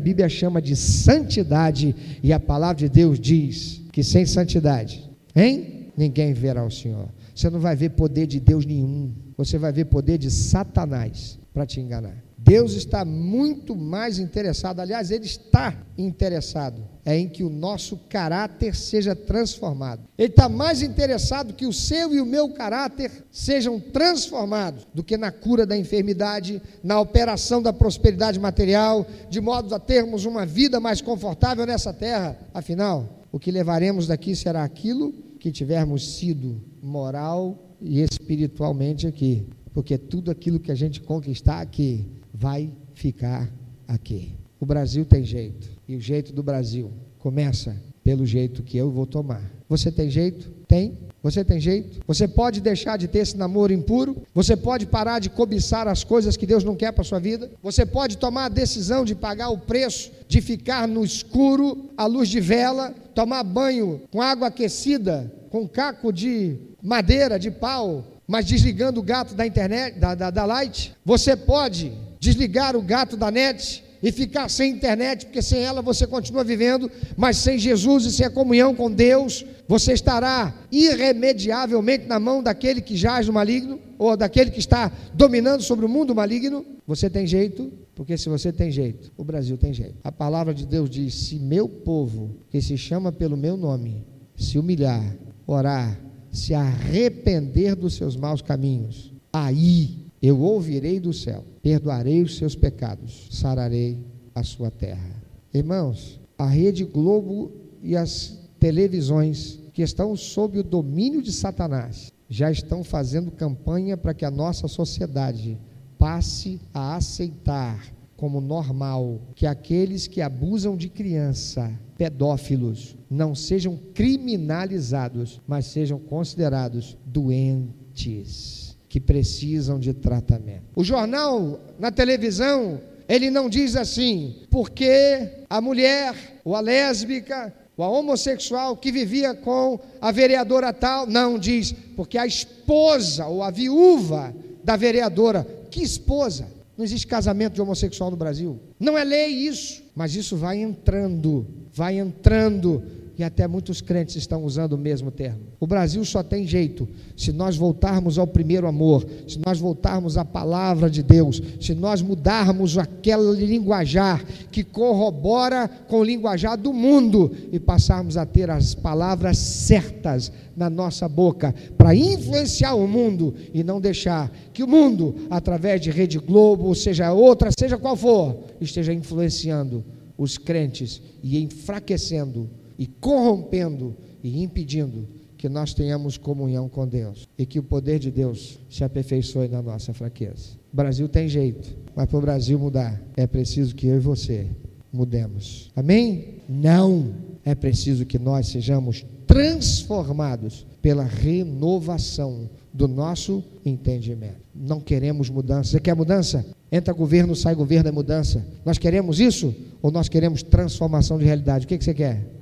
Bíblia 0.00 0.28
chama 0.28 0.60
de 0.60 0.74
santidade 0.74 1.94
e 2.22 2.32
a 2.32 2.40
palavra 2.40 2.76
de 2.76 2.88
Deus 2.88 3.18
diz 3.18 3.82
que 3.92 4.02
sem 4.02 4.24
santidade, 4.24 5.10
hein? 5.34 5.90
Ninguém 5.96 6.32
verá 6.32 6.64
o 6.64 6.70
Senhor. 6.70 7.08
Você 7.34 7.50
não 7.50 7.60
vai 7.60 7.76
ver 7.76 7.90
poder 7.90 8.26
de 8.26 8.40
Deus 8.40 8.64
nenhum. 8.64 9.12
Você 9.36 9.58
vai 9.58 9.72
ver 9.72 9.86
poder 9.86 10.16
de 10.18 10.30
Satanás 10.30 11.38
para 11.52 11.66
te 11.66 11.80
enganar. 11.80 12.16
Deus 12.44 12.72
está 12.72 13.04
muito 13.04 13.76
mais 13.76 14.18
interessado, 14.18 14.80
aliás, 14.80 15.12
Ele 15.12 15.26
está 15.26 15.76
interessado, 15.96 16.82
é 17.04 17.16
em 17.16 17.28
que 17.28 17.44
o 17.44 17.48
nosso 17.48 17.96
caráter 18.08 18.74
seja 18.74 19.14
transformado. 19.14 20.02
Ele 20.18 20.28
está 20.28 20.48
mais 20.48 20.82
interessado 20.82 21.54
que 21.54 21.66
o 21.66 21.72
seu 21.72 22.12
e 22.12 22.20
o 22.20 22.26
meu 22.26 22.48
caráter 22.48 23.12
sejam 23.30 23.78
transformados 23.78 24.88
do 24.92 25.04
que 25.04 25.16
na 25.16 25.30
cura 25.30 25.64
da 25.64 25.76
enfermidade, 25.76 26.60
na 26.82 27.00
operação 27.00 27.62
da 27.62 27.72
prosperidade 27.72 28.40
material, 28.40 29.06
de 29.30 29.40
modo 29.40 29.72
a 29.72 29.78
termos 29.78 30.24
uma 30.24 30.44
vida 30.44 30.80
mais 30.80 31.00
confortável 31.00 31.64
nessa 31.64 31.92
terra. 31.92 32.36
Afinal, 32.52 33.24
o 33.30 33.38
que 33.38 33.52
levaremos 33.52 34.08
daqui 34.08 34.34
será 34.34 34.64
aquilo 34.64 35.12
que 35.38 35.52
tivermos 35.52 36.16
sido 36.16 36.60
moral 36.82 37.76
e 37.80 38.00
espiritualmente 38.00 39.06
aqui, 39.06 39.46
porque 39.72 39.96
tudo 39.96 40.28
aquilo 40.28 40.58
que 40.58 40.72
a 40.72 40.74
gente 40.74 41.00
conquistar 41.00 41.60
aqui 41.60 42.04
vai 42.42 42.72
ficar 42.92 43.48
aqui. 43.86 44.32
O 44.58 44.66
Brasil 44.66 45.04
tem 45.04 45.24
jeito, 45.24 45.70
e 45.86 45.94
o 45.94 46.00
jeito 46.00 46.32
do 46.32 46.42
Brasil 46.42 46.90
começa 47.20 47.76
pelo 48.02 48.26
jeito 48.26 48.64
que 48.64 48.76
eu 48.76 48.90
vou 48.90 49.06
tomar. 49.06 49.48
Você 49.68 49.92
tem 49.92 50.10
jeito? 50.10 50.50
Tem. 50.66 50.98
Você 51.22 51.44
tem 51.44 51.60
jeito? 51.60 52.00
Você 52.04 52.26
pode 52.26 52.60
deixar 52.60 52.96
de 52.96 53.06
ter 53.06 53.20
esse 53.20 53.36
namoro 53.36 53.72
impuro? 53.72 54.16
Você 54.34 54.56
pode 54.56 54.86
parar 54.86 55.20
de 55.20 55.30
cobiçar 55.30 55.86
as 55.86 56.02
coisas 56.02 56.36
que 56.36 56.44
Deus 56.44 56.64
não 56.64 56.74
quer 56.74 56.90
para 56.90 57.04
sua 57.04 57.20
vida? 57.20 57.48
Você 57.62 57.86
pode 57.86 58.18
tomar 58.18 58.46
a 58.46 58.48
decisão 58.48 59.04
de 59.04 59.14
pagar 59.14 59.50
o 59.50 59.58
preço 59.58 60.10
de 60.26 60.40
ficar 60.40 60.88
no 60.88 61.04
escuro, 61.04 61.90
à 61.96 62.06
luz 62.06 62.28
de 62.28 62.40
vela, 62.40 62.92
tomar 63.14 63.44
banho 63.44 64.02
com 64.10 64.20
água 64.20 64.48
aquecida, 64.48 65.32
com 65.48 65.68
caco 65.68 66.12
de 66.12 66.56
madeira, 66.82 67.38
de 67.38 67.52
pau, 67.52 68.04
mas 68.26 68.46
desligando 68.46 68.98
o 68.98 69.04
gato 69.04 69.32
da 69.32 69.46
internet, 69.46 69.96
da, 70.00 70.16
da, 70.16 70.30
da 70.30 70.44
light? 70.44 70.92
Você 71.04 71.36
pode 71.36 71.92
desligar 72.22 72.76
o 72.76 72.82
gato 72.82 73.16
da 73.16 73.32
net 73.32 73.82
e 74.00 74.12
ficar 74.12 74.48
sem 74.48 74.70
internet, 74.70 75.26
porque 75.26 75.42
sem 75.42 75.64
ela 75.64 75.82
você 75.82 76.06
continua 76.06 76.44
vivendo, 76.44 76.88
mas 77.16 77.36
sem 77.36 77.58
Jesus 77.58 78.04
e 78.04 78.12
sem 78.12 78.24
a 78.24 78.30
comunhão 78.30 78.76
com 78.76 78.88
Deus, 78.88 79.44
você 79.66 79.92
estará 79.92 80.54
irremediavelmente 80.70 82.06
na 82.06 82.20
mão 82.20 82.40
daquele 82.40 82.80
que 82.80 82.96
jaz 82.96 83.26
no 83.26 83.32
maligno, 83.32 83.80
ou 83.98 84.16
daquele 84.16 84.52
que 84.52 84.60
está 84.60 84.92
dominando 85.12 85.62
sobre 85.62 85.84
o 85.84 85.88
mundo 85.88 86.14
maligno. 86.14 86.64
Você 86.86 87.10
tem 87.10 87.26
jeito, 87.26 87.72
porque 87.92 88.16
se 88.16 88.28
você 88.28 88.52
tem 88.52 88.70
jeito, 88.70 89.10
o 89.16 89.24
Brasil 89.24 89.58
tem 89.58 89.74
jeito. 89.74 89.96
A 90.04 90.12
palavra 90.12 90.54
de 90.54 90.64
Deus 90.64 90.88
diz: 90.88 91.14
se 91.14 91.40
meu 91.40 91.68
povo, 91.68 92.36
que 92.50 92.62
se 92.62 92.78
chama 92.78 93.10
pelo 93.10 93.36
meu 93.36 93.56
nome, 93.56 94.06
se 94.36 94.60
humilhar, 94.60 95.04
orar, 95.44 95.98
se 96.30 96.54
arrepender 96.54 97.74
dos 97.74 97.94
seus 97.94 98.16
maus 98.16 98.40
caminhos, 98.42 99.12
aí 99.32 100.01
eu 100.22 100.40
ouvirei 100.40 101.00
do 101.00 101.12
céu, 101.12 101.44
perdoarei 101.60 102.22
os 102.22 102.36
seus 102.36 102.54
pecados, 102.54 103.26
sararei 103.32 103.98
a 104.32 104.44
sua 104.44 104.70
terra. 104.70 105.20
Irmãos, 105.52 106.20
a 106.38 106.46
Rede 106.46 106.84
Globo 106.84 107.50
e 107.82 107.96
as 107.96 108.38
televisões 108.60 109.58
que 109.72 109.82
estão 109.82 110.14
sob 110.14 110.60
o 110.60 110.62
domínio 110.62 111.20
de 111.20 111.32
Satanás 111.32 112.12
já 112.28 112.52
estão 112.52 112.84
fazendo 112.84 113.32
campanha 113.32 113.96
para 113.96 114.14
que 114.14 114.24
a 114.24 114.30
nossa 114.30 114.68
sociedade 114.68 115.58
passe 115.98 116.60
a 116.72 116.94
aceitar 116.94 117.92
como 118.16 118.40
normal 118.40 119.20
que 119.34 119.46
aqueles 119.46 120.06
que 120.06 120.20
abusam 120.20 120.76
de 120.76 120.88
criança, 120.88 121.76
pedófilos, 121.98 122.96
não 123.10 123.34
sejam 123.34 123.76
criminalizados, 123.92 125.40
mas 125.48 125.66
sejam 125.66 125.98
considerados 125.98 126.96
doentes 127.04 128.71
que 128.92 129.00
precisam 129.00 129.80
de 129.80 129.94
tratamento. 129.94 130.64
O 130.76 130.84
jornal, 130.84 131.58
na 131.78 131.90
televisão, 131.90 132.78
ele 133.08 133.30
não 133.30 133.48
diz 133.48 133.74
assim, 133.74 134.42
porque 134.50 135.30
a 135.48 135.62
mulher, 135.62 136.14
ou 136.44 136.54
a 136.54 136.60
lésbica, 136.60 137.54
ou 137.74 137.86
a 137.86 137.88
homossexual 137.88 138.76
que 138.76 138.92
vivia 138.92 139.32
com 139.32 139.80
a 139.98 140.12
vereadora 140.12 140.74
tal, 140.74 141.06
não 141.06 141.38
diz, 141.38 141.74
porque 141.96 142.18
a 142.18 142.26
esposa 142.26 143.24
ou 143.24 143.42
a 143.42 143.50
viúva 143.50 144.36
da 144.62 144.76
vereadora, 144.76 145.46
que 145.70 145.82
esposa? 145.82 146.46
Não 146.76 146.84
existe 146.84 147.06
casamento 147.06 147.54
de 147.54 147.62
homossexual 147.62 148.10
no 148.10 148.16
Brasil. 148.18 148.60
Não 148.78 148.98
é 148.98 149.04
lei 149.04 149.28
isso, 149.28 149.82
mas 149.96 150.14
isso 150.14 150.36
vai 150.36 150.58
entrando, 150.58 151.46
vai 151.72 151.98
entrando 151.98 152.82
e 153.22 153.24
até 153.24 153.46
muitos 153.46 153.80
crentes 153.80 154.16
estão 154.16 154.44
usando 154.44 154.72
o 154.72 154.78
mesmo 154.78 155.08
termo. 155.08 155.42
O 155.60 155.66
Brasil 155.66 156.04
só 156.04 156.24
tem 156.24 156.44
jeito 156.44 156.88
se 157.16 157.30
nós 157.30 157.56
voltarmos 157.56 158.18
ao 158.18 158.26
primeiro 158.26 158.66
amor, 158.66 159.06
se 159.28 159.38
nós 159.46 159.60
voltarmos 159.60 160.18
à 160.18 160.24
palavra 160.24 160.90
de 160.90 161.04
Deus, 161.04 161.40
se 161.60 161.72
nós 161.72 162.02
mudarmos 162.02 162.76
aquele 162.76 163.46
linguajar 163.46 164.24
que 164.50 164.64
corrobora 164.64 165.68
com 165.86 166.00
o 166.00 166.04
linguajar 166.04 166.58
do 166.58 166.72
mundo 166.72 167.30
e 167.52 167.60
passarmos 167.60 168.16
a 168.16 168.26
ter 168.26 168.50
as 168.50 168.74
palavras 168.74 169.38
certas 169.38 170.32
na 170.56 170.68
nossa 170.68 171.08
boca 171.08 171.54
para 171.78 171.94
influenciar 171.94 172.74
o 172.74 172.88
mundo 172.88 173.36
e 173.54 173.62
não 173.62 173.80
deixar 173.80 174.32
que 174.52 174.64
o 174.64 174.68
mundo, 174.68 175.14
através 175.30 175.80
de 175.80 175.92
Rede 175.92 176.18
Globo, 176.18 176.74
seja 176.74 177.12
outra, 177.12 177.50
seja 177.56 177.78
qual 177.78 177.94
for, 177.94 178.36
esteja 178.60 178.92
influenciando 178.92 179.84
os 180.18 180.36
crentes 180.36 181.00
e 181.22 181.40
enfraquecendo 181.40 182.50
e 182.82 182.86
corrompendo 183.00 183.94
e 184.24 184.42
impedindo 184.42 185.06
que 185.38 185.48
nós 185.48 185.72
tenhamos 185.72 186.18
comunhão 186.18 186.68
com 186.68 186.84
Deus 186.84 187.28
e 187.38 187.46
que 187.46 187.60
o 187.60 187.62
poder 187.62 188.00
de 188.00 188.10
Deus 188.10 188.58
se 188.68 188.82
aperfeiçoe 188.82 189.46
na 189.46 189.62
nossa 189.62 189.94
fraqueza. 189.94 190.58
O 190.72 190.76
Brasil 190.76 191.08
tem 191.08 191.28
jeito, 191.28 191.76
mas 191.94 192.08
para 192.08 192.18
o 192.18 192.20
Brasil 192.20 192.58
mudar, 192.58 193.00
é 193.16 193.24
preciso 193.24 193.76
que 193.76 193.86
eu 193.86 193.94
e 193.94 194.00
você 194.00 194.48
mudemos. 194.92 195.70
Amém? 195.76 196.38
Não. 196.48 197.14
É 197.44 197.54
preciso 197.54 198.04
que 198.04 198.18
nós 198.18 198.48
sejamos 198.48 199.06
transformados 199.28 200.66
pela 200.80 201.04
renovação 201.04 202.50
do 202.72 202.88
nosso 202.88 203.44
entendimento. 203.64 204.42
Não 204.52 204.80
queremos 204.80 205.30
mudança. 205.30 205.70
Você 205.70 205.80
quer 205.80 205.94
mudança? 205.94 206.44
Entra 206.70 206.92
governo, 206.92 207.36
sai 207.36 207.54
governo, 207.54 207.88
é 207.88 207.92
mudança. 207.92 208.44
Nós 208.64 208.76
queremos 208.76 209.20
isso 209.20 209.54
ou 209.80 209.92
nós 209.92 210.08
queremos 210.08 210.42
transformação 210.42 211.16
de 211.16 211.24
realidade? 211.24 211.64
O 211.64 211.68
que, 211.68 211.78
que 211.78 211.84
você 211.84 211.94
quer? 211.94 212.41